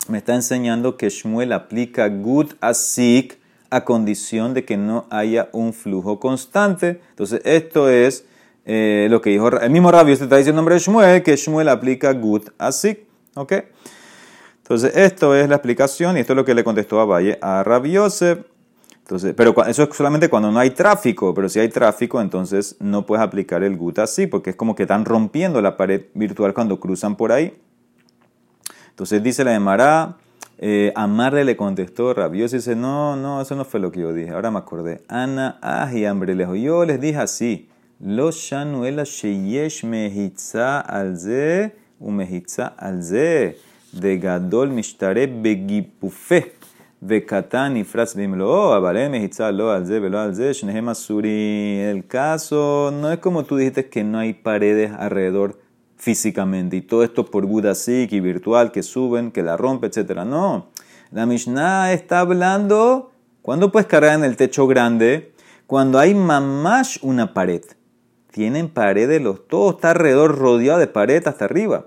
me 0.09 0.19
está 0.19 0.35
enseñando 0.35 0.97
que 0.97 1.11
Shmuel 1.11 1.53
aplica 1.53 2.09
good 2.09 2.53
asik 2.61 3.39
a 3.71 3.85
condición 3.85 4.55
de 4.55 4.65
que 4.65 4.77
no 4.77 5.07
haya 5.11 5.49
un 5.53 5.73
flujo 5.73 6.21
constante. 6.21 7.01
Entonces, 7.11 7.41
esto 7.45 7.89
es 7.89 8.25
eh, 8.65 9.07
lo 9.11 9.21
que 9.21 9.31
dijo 9.31 9.49
el 9.49 9.71
mismo 9.71 9.91
Rabbi, 9.91 10.13
este 10.13 10.25
está 10.25 10.37
diciendo 10.37 10.61
el 10.61 10.65
nombre 10.65 10.75
de 10.75 10.81
Shmuel, 10.81 11.23
que 11.23 11.37
Shmuel 11.37 11.69
aplica 11.69 12.13
good 12.13 12.49
así. 12.59 13.07
¿Ok? 13.35 13.53
Entonces, 14.63 14.97
esto 14.97 15.35
es 15.35 15.49
la 15.49 15.57
explicación 15.57 16.17
y 16.17 16.21
esto 16.21 16.33
es 16.33 16.37
lo 16.37 16.45
que 16.45 16.55
le 16.55 16.65
contestó 16.65 17.01
a 17.01 17.05
Valle 17.05 17.39
a 17.41 17.63
Rabbi 17.63 17.93
Yosef. 17.93 18.41
Entonces, 19.07 19.35
pero 19.37 19.55
eso 19.67 19.85
es 19.85 19.97
solamente 19.97 20.29
cuando 20.29 20.51
no 20.51 20.59
hay 20.59 20.71
tráfico, 20.71 21.33
pero 21.33 21.49
si 21.49 21.61
hay 21.61 21.69
tráfico, 21.69 22.21
entonces 22.21 22.75
no 22.81 23.07
puedes 23.07 23.25
aplicar 23.25 23.63
el 23.63 23.77
gut 23.77 24.01
así, 24.01 24.27
porque 24.27 24.51
es 24.51 24.57
como 24.57 24.75
que 24.75 24.83
están 24.83 25.05
rompiendo 25.05 25.63
la 25.63 25.77
pared 25.77 26.07
virtual 26.15 26.53
cuando 26.53 26.81
cruzan 26.81 27.15
por 27.15 27.31
ahí. 27.31 27.57
Entonces 28.89 29.23
dice 29.23 29.45
la 29.45 29.53
de 29.53 29.61
Mará, 29.61 30.17
eh, 30.59 30.93
Amarle 30.95 31.45
le 31.45 31.57
contestó, 31.57 32.15
rabioso 32.15 32.57
y 32.57 32.59
dice, 32.61 32.75
no, 32.77 33.17
no, 33.17 33.43
eso 33.43 33.55
no 33.57 33.65
fue 33.65 33.81
lo 33.81 33.93
que 33.93 34.01
yo 34.01 34.13
dije, 34.13 34.31
ahora 34.31 34.51
me 34.51 34.59
acordé. 34.59 35.03
Ana, 35.09 35.59
ah, 35.61 35.91
y 35.93 36.05
hambre 36.05 36.35
lejos. 36.35 36.59
Yo 36.59 36.85
les 36.85 37.01
dije 37.01 37.19
así, 37.19 37.69
los 38.01 38.37
shanuela 38.37 39.05
sheyesh 39.05 39.85
mehitza 39.85 40.81
alze, 40.81 41.75
u 42.01 42.11
mehitza 42.11 42.67
alze, 42.79 43.59
de 43.93 44.19
gadol 44.19 44.71
mishtare 44.71 45.27
begipufe, 45.27 46.53
de 47.01 47.25
katan 47.25 47.77
y 47.77 47.85
fras 47.85 48.15
bimlo, 48.17 48.73
abale 48.73 49.09
mehitza 49.11 49.53
lo 49.53 49.71
alze, 49.71 50.01
velo 50.01 50.19
alze, 50.19 50.55
shnehem 50.55 50.89
asuri. 50.89 51.81
El 51.81 52.07
caso 52.07 52.91
no 52.93 53.13
es 53.13 53.19
como 53.19 53.45
tú 53.45 53.57
dijiste 53.57 53.89
que 53.91 54.05
no 54.05 54.19
hay 54.19 54.33
paredes 54.33 54.91
alrededor 54.93 55.59
físicamente. 55.97 56.77
Y 56.77 56.83
todo 56.83 57.03
esto 57.03 57.27
por 57.27 57.47
Budasik 57.47 58.13
y 58.13 58.21
virtual 58.21 58.73
que 58.73 58.83
suben, 58.83 59.33
que 59.33 59.43
la 59.43 59.57
rompe, 59.57 59.89
etc. 59.89 60.25
No. 60.27 60.69
La 61.11 61.27
Mishnah 61.27 61.93
está 61.93 62.21
hablando 62.21 63.13
cuando 63.43 63.71
puedes 63.71 63.87
cargar 63.87 64.19
en 64.19 64.25
el 64.25 64.37
techo 64.37 64.67
grande, 64.67 65.33
cuando 65.67 65.99
hay 65.99 66.15
mamash 66.15 66.99
una 67.03 67.33
pared. 67.33 67.63
Tienen 68.31 68.69
paredes, 68.69 69.23
los, 69.23 69.47
todo 69.49 69.71
está 69.71 69.93
alrededor 69.93 70.37
rodeado 70.37 70.79
de 70.79 70.89
pared 70.89 71.27
hasta 71.27 71.45
arriba. 71.45 71.87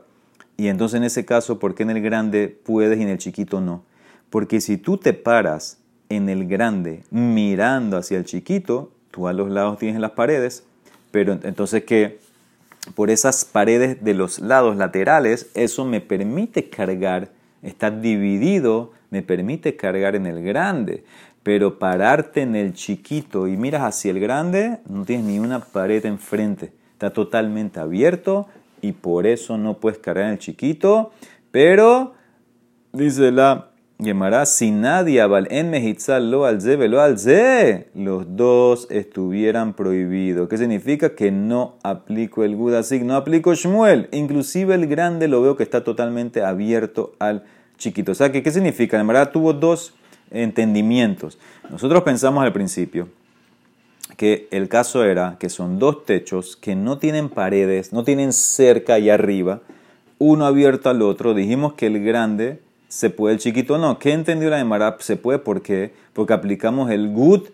Y 0.58 0.68
entonces 0.68 0.98
en 0.98 1.04
ese 1.04 1.26
caso, 1.26 1.60
¿por 1.60 1.76
qué 1.76 1.84
en 1.84 1.92
el 1.92 2.02
grande 2.02 2.48
puedes 2.48 2.98
y 2.98 3.04
en 3.04 3.10
el 3.10 3.18
chiquito 3.18 3.62
no? 3.62 3.84
Porque 4.30 4.62
si 4.62 4.78
tú 4.78 4.98
te 4.98 5.14
paras 5.14 5.80
en 6.10 6.28
el 6.28 6.48
grande 6.48 7.04
mirando 7.12 7.98
hacia 7.98 8.18
el 8.18 8.26
chiquito, 8.26 8.92
tú 9.12 9.28
a 9.28 9.34
los 9.34 9.50
lados 9.50 9.78
tienes 9.78 10.02
las 10.02 10.12
paredes, 10.12 10.64
pero 11.12 11.40
entonces 11.44 11.84
¿qué? 11.84 12.20
Por 12.96 13.10
esas 13.10 13.46
paredes 13.46 14.04
de 14.04 14.14
los 14.14 14.40
lados 14.40 14.76
laterales, 14.78 15.50
eso 15.54 15.86
me 15.86 16.02
permite 16.02 16.70
cargar, 16.70 17.30
está 17.62 17.92
dividido, 17.92 18.92
me 19.10 19.22
permite 19.22 19.76
cargar 19.76 20.16
en 20.16 20.26
el 20.26 20.44
grande. 20.44 21.04
Pero 21.44 21.80
pararte 21.80 22.42
en 22.42 22.56
el 22.56 22.74
chiquito 22.74 23.48
y 23.48 23.58
miras 23.58 23.84
hacia 23.84 24.12
el 24.12 24.20
grande, 24.20 24.80
no 24.88 25.06
tienes 25.06 25.26
ni 25.26 25.40
una 25.40 25.60
pared 25.60 26.06
enfrente. 26.06 26.74
Está 26.94 27.12
totalmente 27.12 27.80
abierto 27.80 28.48
y 28.82 28.92
por 28.92 29.26
eso 29.26 29.58
no 29.58 29.78
puedes 29.78 30.00
cargar 30.00 30.26
en 30.26 30.32
el 30.32 30.40
chiquito. 30.40 31.12
Pero, 31.52 32.14
dice 32.92 33.32
la 33.32 33.69
Gemara, 34.02 34.46
si 34.46 34.72
nadie 34.72 35.22
en 35.50 35.70
mehitzal 35.72 36.32
lo 36.32 36.46
al 36.46 36.60
lo 36.90 37.02
al 37.02 37.18
los 37.96 38.36
dos 38.38 38.88
estuvieran 38.90 39.74
prohibidos. 39.74 40.48
¿Qué 40.48 40.58
significa? 40.58 41.16
Que 41.16 41.32
no 41.32 41.76
aplico 41.84 42.46
el 42.46 42.56
gudasik, 42.56 43.04
no 43.04 43.18
aplico 43.18 43.54
Shmuel. 43.54 44.08
Inclusive 44.14 44.74
el 44.76 44.88
grande 44.88 45.28
lo 45.28 45.42
veo 45.42 45.58
que 45.58 45.64
está 45.64 45.84
totalmente 45.84 46.44
abierto 46.44 47.12
al 47.20 47.44
chiquito. 47.78 48.14
O 48.14 48.16
sea, 48.16 48.32
¿qué, 48.32 48.42
qué 48.42 48.52
significa? 48.52 48.98
Gemara 48.98 49.34
tuvo 49.34 49.52
dos 49.52 49.94
entendimientos. 50.32 51.38
Nosotros 51.70 52.04
pensamos 52.04 52.42
al 52.46 52.54
principio 52.54 53.10
que 54.16 54.48
el 54.52 54.70
caso 54.70 55.04
era 55.04 55.36
que 55.42 55.50
son 55.50 55.78
dos 55.78 56.06
techos 56.06 56.56
que 56.56 56.74
no 56.74 57.00
tienen 57.00 57.28
paredes, 57.28 57.92
no 57.92 58.06
tienen 58.06 58.32
cerca 58.32 58.98
y 58.98 59.10
arriba, 59.10 59.60
uno 60.20 60.46
abierto 60.46 60.90
al 60.90 61.02
otro. 61.02 61.34
Dijimos 61.34 61.74
que 61.74 61.88
el 61.88 62.02
grande 62.02 62.62
se 62.90 63.10
puede, 63.12 63.36
el 63.36 63.40
chiquito 63.40 63.78
no. 63.78 64.00
¿Qué 64.00 64.12
entendió 64.12 64.50
la 64.50 64.62
de 64.62 64.94
Se 65.00 65.16
puede, 65.16 65.40
¿por 65.40 65.62
qué? 65.62 65.94
Porque 66.12 66.34
aplicamos 66.34 66.92
el 66.92 67.10
good 67.14 67.48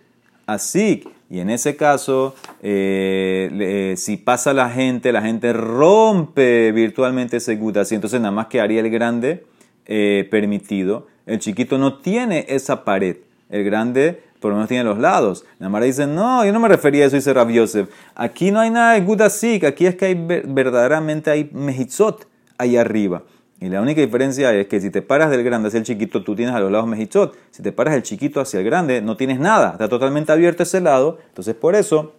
así. 0.47 1.03
Y 1.29 1.39
en 1.39 1.49
ese 1.49 1.75
caso, 1.75 2.35
eh, 2.63 3.49
eh, 3.51 3.95
si 3.97 4.17
pasa 4.17 4.53
la 4.53 4.69
gente, 4.69 5.11
la 5.11 5.21
gente 5.21 5.53
rompe 5.53 6.71
virtualmente 6.71 7.37
ese 7.37 7.57
good 7.57 7.77
así. 7.77 7.95
Entonces 7.95 8.21
nada 8.21 8.31
más 8.31 8.47
quedaría 8.47 8.79
el 8.79 8.89
grande 8.89 9.45
eh, 9.85 10.27
permitido. 10.31 11.07
El 11.25 11.39
chiquito 11.39 11.77
no 11.77 11.99
tiene 11.99 12.45
esa 12.47 12.85
pared. 12.85 13.17
El 13.49 13.63
grande 13.65 14.23
por 14.39 14.51
lo 14.51 14.57
menos 14.57 14.69
tiene 14.69 14.83
los 14.83 14.99
lados. 14.99 15.43
La 15.57 15.69
Mara 15.69 15.85
dice, 15.85 16.05
no, 16.05 16.45
yo 16.45 16.53
no 16.53 16.59
me 16.59 16.67
refería 16.67 17.03
a 17.03 17.07
eso, 17.07 17.15
dice 17.15 17.33
Rav 17.33 17.49
Yosef. 17.49 17.89
Aquí 18.13 18.51
no 18.51 18.59
hay 18.59 18.69
nada 18.69 18.93
de 18.93 19.01
Gudasik, 19.01 19.63
aquí 19.63 19.87
es 19.87 19.95
que 19.95 20.05
hay 20.05 20.13
verdaderamente 20.13 21.31
hay 21.31 21.49
mejitzot 21.51 22.27
ahí 22.59 22.77
arriba. 22.77 23.23
Y 23.59 23.69
la 23.69 23.81
única 23.81 24.01
diferencia 24.01 24.53
es 24.53 24.67
que 24.67 24.81
si 24.81 24.89
te 24.89 25.01
paras 25.01 25.29
del 25.31 25.43
grande 25.43 25.69
hacia 25.69 25.77
el 25.77 25.85
chiquito, 25.85 26.23
tú 26.23 26.35
tienes 26.35 26.53
a 26.53 26.59
los 26.59 26.71
lados 26.71 26.87
mejitzot. 26.87 27.37
Si 27.51 27.63
te 27.63 27.71
paras 27.71 27.93
del 27.93 28.03
chiquito 28.03 28.41
hacia 28.41 28.59
el 28.59 28.65
grande, 28.65 29.01
no 29.01 29.15
tienes 29.15 29.39
nada. 29.39 29.71
Está 29.71 29.87
totalmente 29.87 30.31
abierto 30.31 30.63
ese 30.63 30.81
lado. 30.81 31.19
Entonces, 31.29 31.55
por 31.55 31.73
eso 31.75 32.13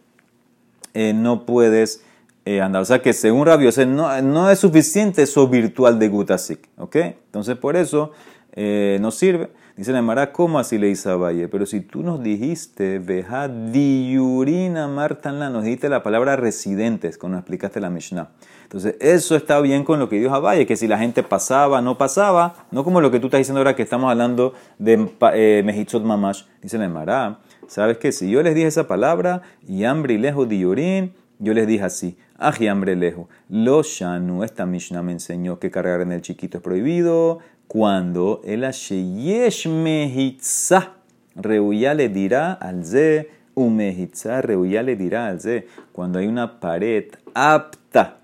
eh, 0.94 1.12
no 1.14 1.44
puedes 1.44 2.02
eh, 2.46 2.62
andar. 2.62 2.80
O 2.80 2.84
sea 2.86 3.02
que 3.02 3.12
según 3.12 3.46
Rabiose 3.46 3.84
no, 3.84 4.22
no 4.22 4.50
es 4.50 4.58
suficiente 4.58 5.22
eso 5.22 5.46
virtual 5.46 5.98
de 5.98 6.08
Gutasik. 6.08 6.68
¿Ok? 6.78 6.96
Entonces, 6.96 7.56
por 7.56 7.76
eso 7.76 8.12
eh, 8.54 8.98
no 9.02 9.10
sirve. 9.10 9.50
Dice 9.76 9.92
la 9.92 10.00
Mara, 10.00 10.32
¿cómo 10.32 10.58
así 10.58 10.78
le 10.78 10.86
dice 10.86 11.10
a 11.10 11.16
Valle? 11.16 11.48
Pero 11.48 11.66
si 11.66 11.82
tú 11.82 12.02
nos 12.02 12.22
dijiste, 12.22 12.98
veja 12.98 13.46
diurina 13.46 14.88
martanla, 14.88 15.50
nos 15.50 15.64
dijiste 15.64 15.90
la 15.90 16.02
palabra 16.02 16.34
residentes, 16.34 17.18
cuando 17.18 17.36
explicaste 17.36 17.78
la 17.78 17.90
Mishnah. 17.90 18.30
Entonces, 18.62 18.96
eso 19.00 19.36
está 19.36 19.60
bien 19.60 19.84
con 19.84 19.98
lo 19.98 20.08
que 20.08 20.18
dijo 20.18 20.40
Valle, 20.40 20.64
que 20.64 20.76
si 20.76 20.88
la 20.88 20.96
gente 20.96 21.22
pasaba, 21.22 21.82
no 21.82 21.98
pasaba, 21.98 22.66
no 22.70 22.84
como 22.84 23.02
lo 23.02 23.10
que 23.10 23.20
tú 23.20 23.26
estás 23.26 23.40
diciendo 23.40 23.60
ahora 23.60 23.76
que 23.76 23.82
estamos 23.82 24.10
hablando 24.10 24.54
de 24.78 25.10
eh, 25.34 25.62
Mejichot 25.62 26.02
Mamash. 26.02 26.44
Dice 26.62 26.78
la 26.78 26.88
Mara, 26.88 27.40
¿sabes 27.66 27.98
qué? 27.98 28.12
Si 28.12 28.30
yo 28.30 28.42
les 28.42 28.54
dije 28.54 28.68
esa 28.68 28.88
palabra, 28.88 29.42
y 29.68 29.84
hambre 29.84 30.14
y 30.14 30.18
lejos 30.18 30.48
diurín, 30.48 31.12
yo 31.38 31.52
les 31.52 31.66
dije 31.66 31.84
así, 31.84 32.16
aji 32.38 32.66
hambre 32.68 32.96
lejos. 32.96 33.26
Lo 33.50 33.82
shanu, 33.82 34.42
esta 34.42 34.64
Mishnah 34.64 35.02
me 35.02 35.12
enseñó 35.12 35.58
que 35.58 35.70
cargar 35.70 36.00
en 36.00 36.12
el 36.12 36.22
chiquito 36.22 36.56
es 36.58 36.62
prohibido, 36.64 37.40
cuando 37.68 38.40
el 38.44 38.64
Asheyesh 38.64 39.68
Mehitza 39.68 40.92
Reuya 41.34 41.94
le 41.94 42.08
dirá 42.08 42.52
al 42.52 42.84
Ze, 42.84 43.30
Umehitza 43.54 44.42
Reuya 44.42 44.82
le 44.82 44.96
dirá 44.96 45.28
al 45.28 45.40
Ze, 45.40 45.66
cuando 45.92 46.18
hay 46.18 46.26
una 46.26 46.60
pared 46.60 47.06
apta 47.34 48.16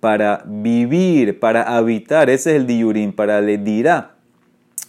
para 0.00 0.42
vivir, 0.46 1.38
para 1.38 1.76
habitar, 1.76 2.30
ese 2.30 2.50
es 2.50 2.56
el 2.56 2.66
diurín, 2.66 3.12
para 3.12 3.40
le 3.40 3.58
dirá. 3.58 4.12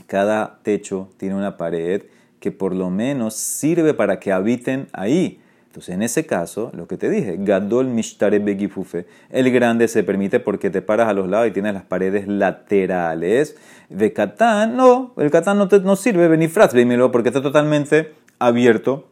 Cada 0.07 0.59
techo 0.63 1.09
tiene 1.17 1.35
una 1.35 1.57
pared 1.57 2.03
que 2.39 2.51
por 2.51 2.75
lo 2.75 2.89
menos 2.89 3.35
sirve 3.35 3.93
para 3.93 4.19
que 4.19 4.31
habiten 4.31 4.87
ahí. 4.93 5.39
Entonces, 5.71 5.95
en 5.95 6.03
ese 6.03 6.25
caso, 6.25 6.69
lo 6.73 6.86
que 6.86 6.97
te 6.97 7.10
dije, 7.10 7.38
Gadol 7.39 7.88
Mishtare 7.88 8.39
Begifufe, 8.39 9.05
el 9.29 9.49
grande 9.53 9.88
se 9.88 10.03
permite 10.03 10.41
porque 10.41 10.69
te 10.69 10.81
paras 10.81 11.07
a 11.07 11.13
los 11.13 11.29
lados 11.29 11.47
y 11.47 11.51
tienes 11.51 11.73
las 11.73 11.84
paredes 11.84 12.27
laterales. 12.27 13.55
De 13.88 14.12
Catán, 14.12 14.75
no, 14.75 15.13
el 15.15 15.31
Catán 15.31 15.57
no, 15.57 15.69
te, 15.69 15.79
no 15.79 15.95
sirve, 15.95 16.27
Benifrat, 16.27 16.73
porque 17.10 17.29
está 17.29 17.41
totalmente 17.41 18.12
abierto 18.38 19.07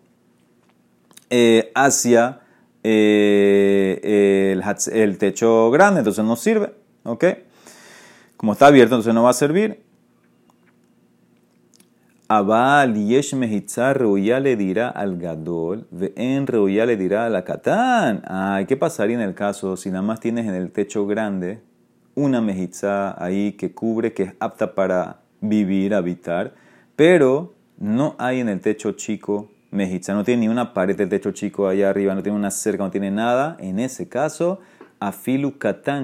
eh, 1.29 1.71
hacia 1.75 2.41
eh, 2.83 4.51
el, 4.51 4.99
el, 5.01 5.17
techo 5.17 5.71
grande, 5.71 5.99
entonces 5.99 6.25
no 6.25 6.35
sirve, 6.35 6.73
¿ok? 7.03 7.23
Como 8.35 8.51
está 8.51 8.67
abierto, 8.67 8.95
entonces 8.95 9.13
no 9.13 9.23
va 9.23 9.29
a 9.29 9.33
servir. 9.33 9.81
Abal 12.31 12.93
yesh 12.93 13.33
mehitza 13.33 13.91
reuya 13.91 14.39
le 14.39 14.55
dirá 14.55 14.89
al 14.89 15.17
gadol, 15.17 15.87
en 16.15 16.45
reuya 16.45 16.85
le 16.85 16.95
dirá 16.95 17.25
al 17.25 17.35
acatán. 17.35 18.21
Ay, 18.27 18.67
¿qué 18.67 18.77
pasaría 18.77 19.15
en 19.15 19.23
el 19.23 19.33
caso 19.33 19.75
si 19.75 19.89
nada 19.89 20.03
más 20.03 20.19
tienes 20.19 20.45
en 20.45 20.53
el 20.53 20.69
techo 20.69 21.07
grande 21.07 21.59
una 22.13 22.39
mejitza 22.39 23.15
ahí 23.19 23.53
que 23.53 23.73
cubre, 23.73 24.13
que 24.13 24.21
es 24.21 24.33
apta 24.39 24.75
para 24.75 25.21
vivir, 25.41 25.95
habitar, 25.95 26.53
pero 26.95 27.55
no 27.79 28.13
hay 28.19 28.41
en 28.41 28.49
el 28.49 28.61
techo 28.61 28.91
chico 28.91 29.49
mejitza, 29.71 30.13
no 30.13 30.23
tiene 30.23 30.41
ni 30.41 30.49
una 30.49 30.75
pared 30.75 30.95
del 30.95 31.09
techo 31.09 31.31
chico 31.31 31.67
allá 31.67 31.89
arriba, 31.89 32.13
no 32.13 32.21
tiene 32.21 32.37
una 32.37 32.51
cerca, 32.51 32.83
no 32.83 32.91
tiene 32.91 33.09
nada. 33.09 33.57
En 33.59 33.79
ese 33.79 34.07
caso, 34.07 34.59
afilu 34.99 35.55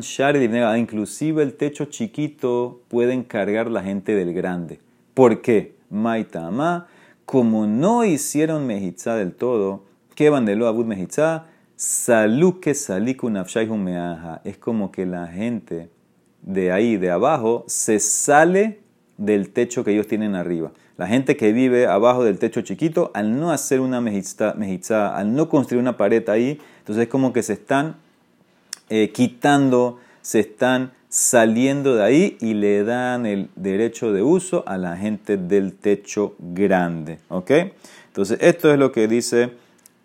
shari 0.02 0.50
inclusive 0.80 1.44
el 1.44 1.54
techo 1.54 1.86
chiquito 1.86 2.82
puede 2.88 3.14
encargar 3.14 3.70
la 3.70 3.84
gente 3.84 4.16
del 4.16 4.34
grande. 4.34 4.80
¿Por 5.14 5.44
qué? 5.44 5.76
Maitama, 5.96 6.88
como 7.26 7.66
no 7.66 8.06
hicieron 8.06 8.68
mejitza 8.68 9.16
del 9.16 9.34
todo, 9.34 9.86
¿qué 10.14 10.30
bandeló 10.30 10.68
abud 10.68 10.86
mejitza? 10.86 11.46
Salú 11.76 12.60
que 12.60 12.76
saliku 12.76 13.30
meaja. 13.30 14.42
Es 14.44 14.58
como 14.58 14.92
que 14.92 15.06
la 15.06 15.28
gente 15.28 15.90
de 16.42 16.72
ahí, 16.72 16.98
de 16.98 17.10
abajo, 17.10 17.66
se 17.68 18.00
sale 18.00 18.80
del 19.18 19.50
techo 19.50 19.84
que 19.84 19.92
ellos 19.92 20.08
tienen 20.08 20.36
arriba. 20.36 20.72
La 20.98 21.08
gente 21.08 21.36
que 21.36 21.52
vive 21.52 21.88
abajo 21.88 22.24
del 22.24 22.40
techo 22.40 22.62
chiquito, 22.62 23.12
al 23.14 23.38
no 23.38 23.52
hacer 23.52 23.82
una 23.82 24.00
mejitza, 24.00 25.16
al 25.16 25.34
no 25.34 25.50
construir 25.50 25.82
una 25.82 25.98
pared 25.98 26.28
ahí, 26.30 26.60
entonces 26.80 27.04
es 27.04 27.10
como 27.10 27.34
que 27.34 27.44
se 27.44 27.54
están 27.54 27.98
eh, 28.90 29.12
quitando, 29.12 30.00
se 30.22 30.40
están 30.40 30.92
saliendo 31.15 31.95
de 31.95 32.04
ahí 32.04 32.38
y 32.41 32.56
le 32.56 32.84
dan 32.84 33.25
el 33.25 33.47
derecho 33.56 34.12
de 34.12 34.21
uso 34.21 34.65
a 34.67 34.78
la 34.78 34.97
gente 34.97 35.38
del 35.38 35.71
techo 35.71 36.36
grande. 36.39 37.19
¿Ok? 37.30 37.51
Entonces, 38.08 38.38
esto 38.41 38.69
es 38.69 38.78
lo 38.78 38.91
que 38.91 39.08
dice 39.08 39.51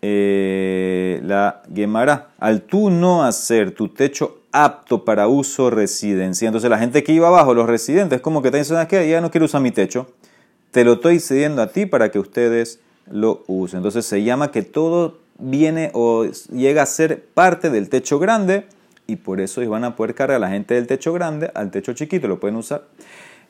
eh, 0.03 1.21
la 1.25 1.63
Gemara. 1.75 2.29
Al 2.39 2.63
tú 2.63 2.91
no 2.91 3.25
hacer 3.25 3.73
tu 3.73 3.89
techo 3.89 4.43
apto 4.53 5.05
para 5.05 5.27
uso 5.27 5.69
residencia, 5.69 6.47
entonces 6.47 6.71
la 6.71 6.79
gente 6.79 7.03
que 7.03 7.13
iba 7.13 7.27
abajo, 7.27 7.55
los 7.55 7.67
residentes, 7.67 8.21
como 8.21 8.41
que 8.41 8.53
te 8.53 8.59
dicen 8.59 8.87
que 8.87 9.09
ya 9.11 9.21
no 9.21 9.33
quiero 9.33 9.47
usar 9.47 9.63
mi 9.63 9.73
techo, 9.73 10.07
te 10.71 10.85
lo 10.85 10.93
estoy 10.93 11.19
cediendo 11.19 11.61
a 11.61 11.73
ti 11.73 11.87
para 11.87 12.13
que 12.13 12.21
ustedes 12.21 12.79
lo 13.11 13.43
usen. 13.49 13.79
Entonces 13.79 14.07
se 14.07 14.23
llama 14.23 14.53
que 14.53 14.63
todo 14.63 15.19
viene 15.41 15.91
o 15.93 16.27
llega 16.53 16.83
a 16.83 16.87
ser 16.87 17.25
parte 17.35 17.69
del 17.69 17.89
techo 17.89 18.21
grande 18.21 18.67
y 19.11 19.17
por 19.17 19.41
eso 19.41 19.69
van 19.69 19.83
a 19.85 19.97
poder 19.97 20.15
cargar 20.15 20.37
a 20.37 20.39
la 20.39 20.51
gente 20.51 20.75
del 20.75 20.87
techo 20.87 21.13
grande 21.13 21.51
al 21.55 21.71
techo 21.71 21.93
chiquito, 21.93 22.29
lo 22.29 22.39
pueden 22.39 22.57
usar. 22.57 22.85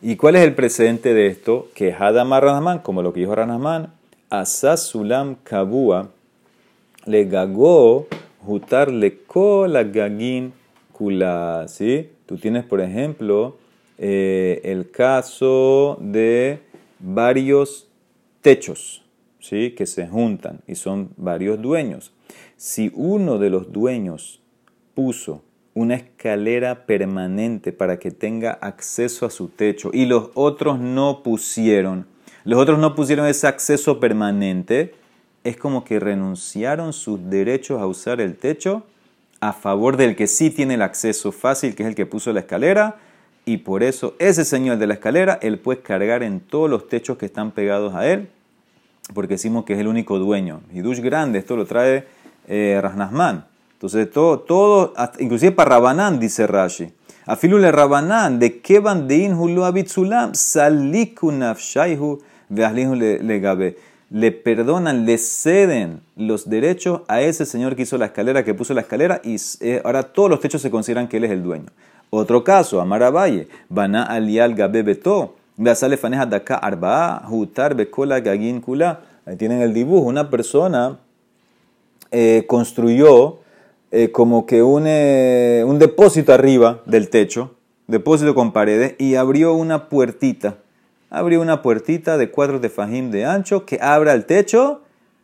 ¿Y 0.00 0.16
cuál 0.16 0.36
es 0.36 0.42
el 0.42 0.54
precedente 0.54 1.12
de 1.12 1.26
esto? 1.26 1.68
Que 1.74 1.92
Hadamar 1.92 2.42
Ranahman, 2.44 2.78
como 2.78 3.02
lo 3.02 3.12
que 3.12 3.20
dijo 3.20 3.34
Ranahman, 3.34 3.92
Asas 4.30 4.84
Sulam 4.84 5.36
Kabua 5.42 6.08
le 7.04 7.24
gagó 7.26 8.06
jutar 8.38 8.90
le 8.90 9.18
la 9.68 9.84
gagin 9.84 10.54
kula. 10.92 11.66
¿sí? 11.68 12.08
Tú 12.24 12.38
tienes, 12.38 12.64
por 12.64 12.80
ejemplo, 12.80 13.58
eh, 13.98 14.62
el 14.64 14.90
caso 14.90 15.98
de 16.00 16.60
varios 16.98 17.86
techos 18.40 19.04
¿sí? 19.38 19.72
que 19.72 19.84
se 19.84 20.06
juntan 20.06 20.60
y 20.66 20.76
son 20.76 21.10
varios 21.18 21.60
dueños. 21.60 22.12
Si 22.56 22.90
uno 22.94 23.38
de 23.38 23.50
los 23.50 23.72
dueños 23.72 24.40
puso 24.94 25.42
una 25.74 25.94
escalera 25.94 26.86
permanente 26.86 27.72
para 27.72 27.98
que 27.98 28.10
tenga 28.10 28.52
acceso 28.52 29.26
a 29.26 29.30
su 29.30 29.48
techo 29.48 29.90
y 29.92 30.06
los 30.06 30.30
otros 30.34 30.80
no 30.80 31.22
pusieron, 31.22 32.06
los 32.44 32.58
otros 32.58 32.78
no 32.78 32.94
pusieron 32.94 33.26
ese 33.26 33.46
acceso 33.46 34.00
permanente, 34.00 34.94
es 35.44 35.56
como 35.56 35.84
que 35.84 36.00
renunciaron 36.00 36.92
sus 36.92 37.30
derechos 37.30 37.80
a 37.80 37.86
usar 37.86 38.20
el 38.20 38.36
techo 38.36 38.84
a 39.40 39.52
favor 39.52 39.96
del 39.96 40.16
que 40.16 40.26
sí 40.26 40.50
tiene 40.50 40.74
el 40.74 40.82
acceso 40.82 41.32
fácil, 41.32 41.74
que 41.74 41.82
es 41.82 41.88
el 41.88 41.94
que 41.94 42.04
puso 42.04 42.32
la 42.32 42.40
escalera, 42.40 42.96
y 43.46 43.58
por 43.58 43.82
eso 43.82 44.14
ese 44.18 44.44
señor 44.44 44.76
de 44.78 44.86
la 44.86 44.94
escalera, 44.94 45.38
él 45.40 45.58
puede 45.58 45.80
cargar 45.80 46.22
en 46.22 46.40
todos 46.40 46.68
los 46.68 46.88
techos 46.88 47.16
que 47.16 47.26
están 47.26 47.52
pegados 47.52 47.94
a 47.94 48.06
él, 48.06 48.28
porque 49.14 49.34
decimos 49.34 49.64
que 49.64 49.72
es 49.72 49.78
el 49.78 49.88
único 49.88 50.18
dueño. 50.18 50.60
Y 50.72 50.80
Dush 50.80 51.00
grande, 51.00 51.38
esto 51.38 51.56
lo 51.56 51.64
trae 51.64 52.04
eh. 52.48 52.80
Entonces, 53.80 54.10
todo, 54.10 54.40
todo 54.40 54.92
inclusive 55.20 55.52
para 55.52 55.70
Rabanán, 55.70 56.20
dice 56.20 56.46
Rashi. 56.46 56.92
Afilule 57.24 57.72
Rabanán, 57.72 58.38
de 58.38 58.60
que 58.60 58.78
bandein 58.78 59.32
hulu 59.32 59.64
abitzulam, 59.64 60.34
saliku 60.34 61.32
nafshaihu 61.32 62.20
le 62.50 63.40
gabe. 63.40 63.78
Le 64.10 64.32
perdonan, 64.32 65.06
le 65.06 65.16
ceden 65.16 66.02
los 66.14 66.50
derechos 66.50 67.00
a 67.08 67.22
ese 67.22 67.46
señor 67.46 67.74
que 67.74 67.84
hizo 67.84 67.96
la 67.96 68.04
escalera, 68.04 68.44
que 68.44 68.52
puso 68.52 68.74
la 68.74 68.82
escalera, 68.82 69.22
y 69.24 69.36
eh, 69.60 69.80
ahora 69.82 70.02
todos 70.02 70.28
los 70.28 70.40
techos 70.40 70.60
se 70.60 70.70
consideran 70.70 71.08
que 71.08 71.16
él 71.16 71.24
es 71.24 71.30
el 71.30 71.42
dueño. 71.42 71.70
Otro 72.10 72.44
caso, 72.44 72.82
Amaravalle, 72.82 73.48
Bana 73.70 74.02
alial 74.02 74.54
gabe 74.54 74.82
beto, 74.82 75.36
sale 75.74 75.96
faneja 75.96 76.26
daka 76.26 76.56
arba, 76.56 77.22
hutar 77.30 77.74
bekola 77.74 78.20
gagin 78.20 78.60
kula. 78.60 79.00
Ahí 79.24 79.36
tienen 79.36 79.62
el 79.62 79.72
dibujo, 79.72 80.06
una 80.06 80.28
persona 80.28 80.98
eh, 82.10 82.44
construyó 82.46 83.39
eh, 83.90 84.12
como 84.12 84.46
que 84.46 84.62
un, 84.62 84.84
eh, 84.86 85.64
un 85.66 85.78
depósito 85.78 86.32
arriba 86.32 86.82
del 86.86 87.10
techo, 87.10 87.56
depósito 87.86 88.34
con 88.34 88.52
paredes, 88.52 88.94
y 88.98 89.16
abrió 89.16 89.54
una 89.54 89.88
puertita. 89.88 90.58
Abrió 91.10 91.40
una 91.40 91.60
puertita 91.60 92.16
de 92.16 92.30
cuatro 92.30 92.60
de 92.60 92.68
fajim 92.68 93.10
de 93.10 93.24
ancho 93.24 93.66
que 93.66 93.78
abra 93.80 94.12
el 94.12 94.26
techo. 94.26 94.82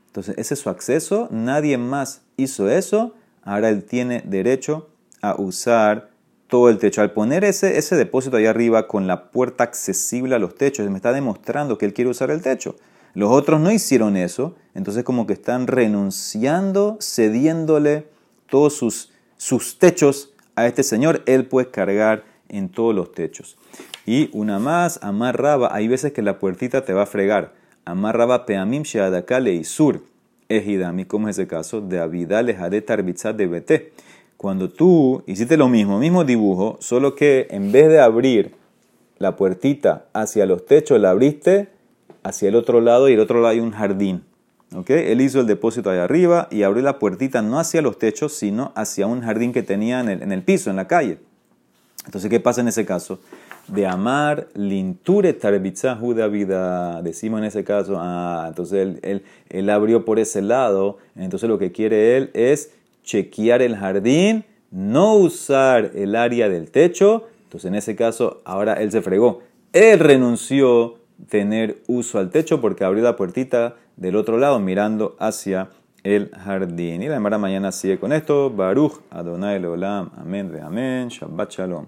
Entonces, 0.08 0.34
ese 0.36 0.54
es 0.54 0.60
su 0.60 0.68
acceso. 0.68 1.28
Nadie 1.30 1.78
más 1.78 2.22
hizo 2.36 2.68
eso. 2.68 3.14
Ahora 3.44 3.68
él 3.68 3.84
tiene 3.84 4.22
derecho 4.26 4.88
a 5.22 5.40
usar 5.40 6.10
todo 6.48 6.68
el 6.68 6.78
techo. 6.78 7.02
Al 7.02 7.12
poner 7.12 7.44
ese, 7.44 7.78
ese 7.78 7.94
depósito 7.94 8.36
ahí 8.36 8.46
arriba 8.46 8.88
con 8.88 9.06
la 9.06 9.30
puerta 9.30 9.62
accesible 9.62 10.34
a 10.34 10.40
los 10.40 10.56
techos, 10.56 10.88
me 10.90 10.96
está 10.96 11.12
demostrando 11.12 11.78
que 11.78 11.86
él 11.86 11.94
quiere 11.94 12.10
usar 12.10 12.30
el 12.30 12.42
techo. 12.42 12.74
Los 13.14 13.30
otros 13.30 13.60
no 13.60 13.70
hicieron 13.70 14.16
eso, 14.16 14.56
entonces 14.74 15.02
como 15.02 15.26
que 15.26 15.32
están 15.32 15.68
renunciando, 15.68 16.98
cediéndole 17.00 18.08
todos 18.46 18.74
sus, 18.74 19.12
sus 19.36 19.78
techos 19.78 20.32
a 20.54 20.66
este 20.66 20.82
señor, 20.82 21.22
él 21.26 21.46
puede 21.46 21.70
cargar 21.70 22.24
en 22.48 22.68
todos 22.68 22.94
los 22.94 23.12
techos. 23.12 23.56
Y 24.06 24.30
una 24.32 24.58
más, 24.58 24.98
amarraba, 25.02 25.74
hay 25.74 25.88
veces 25.88 26.12
que 26.12 26.22
la 26.22 26.38
puertita 26.38 26.84
te 26.84 26.92
va 26.92 27.02
a 27.02 27.06
fregar. 27.06 27.54
Amarraba 27.84 28.46
peamim 28.46 28.82
sheadakale 28.82 29.52
y 29.52 29.64
sur. 29.64 30.02
Ejidami, 30.48 31.04
como 31.04 31.28
es 31.28 31.38
ese 31.38 31.48
caso, 31.48 31.80
de 31.80 31.98
de 31.98 32.82
tarbitzat 32.82 33.36
de 33.36 33.46
bt. 33.46 33.92
Cuando 34.36 34.70
tú 34.70 35.22
hiciste 35.26 35.56
lo 35.56 35.68
mismo, 35.68 35.98
mismo 35.98 36.24
dibujo, 36.24 36.76
solo 36.80 37.14
que 37.14 37.48
en 37.50 37.72
vez 37.72 37.88
de 37.88 38.00
abrir 38.00 38.54
la 39.18 39.36
puertita 39.36 40.06
hacia 40.12 40.46
los 40.46 40.66
techos, 40.66 41.00
la 41.00 41.10
abriste 41.10 41.68
hacia 42.22 42.48
el 42.48 42.54
otro 42.54 42.80
lado 42.80 43.08
y 43.08 43.14
el 43.14 43.20
otro 43.20 43.40
lado 43.40 43.48
hay 43.48 43.60
un 43.60 43.72
jardín. 43.72 44.22
¿Okay? 44.76 45.10
Él 45.10 45.22
hizo 45.22 45.40
el 45.40 45.46
depósito 45.46 45.88
ahí 45.88 45.98
arriba 45.98 46.48
y 46.50 46.62
abrió 46.62 46.82
la 46.82 46.98
puertita 46.98 47.40
no 47.40 47.58
hacia 47.58 47.80
los 47.80 47.98
techos, 47.98 48.34
sino 48.34 48.72
hacia 48.74 49.06
un 49.06 49.22
jardín 49.22 49.52
que 49.52 49.62
tenía 49.62 50.00
en 50.00 50.10
el, 50.10 50.22
en 50.22 50.32
el 50.32 50.42
piso, 50.42 50.68
en 50.68 50.76
la 50.76 50.86
calle. 50.86 51.18
Entonces, 52.04 52.28
¿qué 52.28 52.40
pasa 52.40 52.60
en 52.60 52.68
ese 52.68 52.84
caso? 52.84 53.18
De 53.68 53.86
amar 53.86 54.48
linture 54.54 55.32
tarbitza 55.32 55.96
juda 55.96 56.28
vida. 56.28 57.00
Decimos 57.00 57.38
en 57.38 57.46
ese 57.46 57.64
caso, 57.64 57.96
ah, 57.98 58.44
entonces 58.48 58.78
él, 58.80 59.00
él, 59.02 59.22
él, 59.48 59.70
abrió 59.70 60.04
por 60.04 60.18
ese 60.18 60.42
lado. 60.42 60.98
Entonces 61.16 61.48
lo 61.48 61.58
que 61.58 61.72
quiere 61.72 62.18
él 62.18 62.30
es 62.34 62.70
chequear 63.02 63.62
el 63.62 63.76
jardín, 63.76 64.44
no 64.70 65.14
usar 65.14 65.92
el 65.94 66.14
área 66.14 66.50
del 66.50 66.70
techo. 66.70 67.24
Entonces 67.44 67.68
en 67.68 67.76
ese 67.76 67.96
caso, 67.96 68.42
ahora 68.44 68.74
él 68.74 68.92
se 68.92 69.00
fregó. 69.00 69.40
Él 69.72 69.98
renunció 70.00 70.98
tener 71.30 71.78
uso 71.86 72.18
al 72.18 72.30
techo 72.30 72.60
porque 72.60 72.84
abrió 72.84 73.02
la 73.02 73.16
puertita 73.16 73.76
del 73.96 74.16
otro 74.16 74.38
lado 74.38 74.60
mirando 74.60 75.16
hacia 75.18 75.70
el 76.02 76.30
jardín. 76.30 77.02
Y 77.02 77.08
la 77.08 77.18
Mara 77.18 77.38
mañana 77.38 77.72
sigue 77.72 77.98
con 77.98 78.12
esto. 78.12 78.50
Baruch 78.50 79.00
Adonai 79.10 79.58
Leolam. 79.58 80.10
Amén, 80.16 80.52
amén. 80.62 81.08
Shabbat 81.08 81.50
Shalom. 81.50 81.86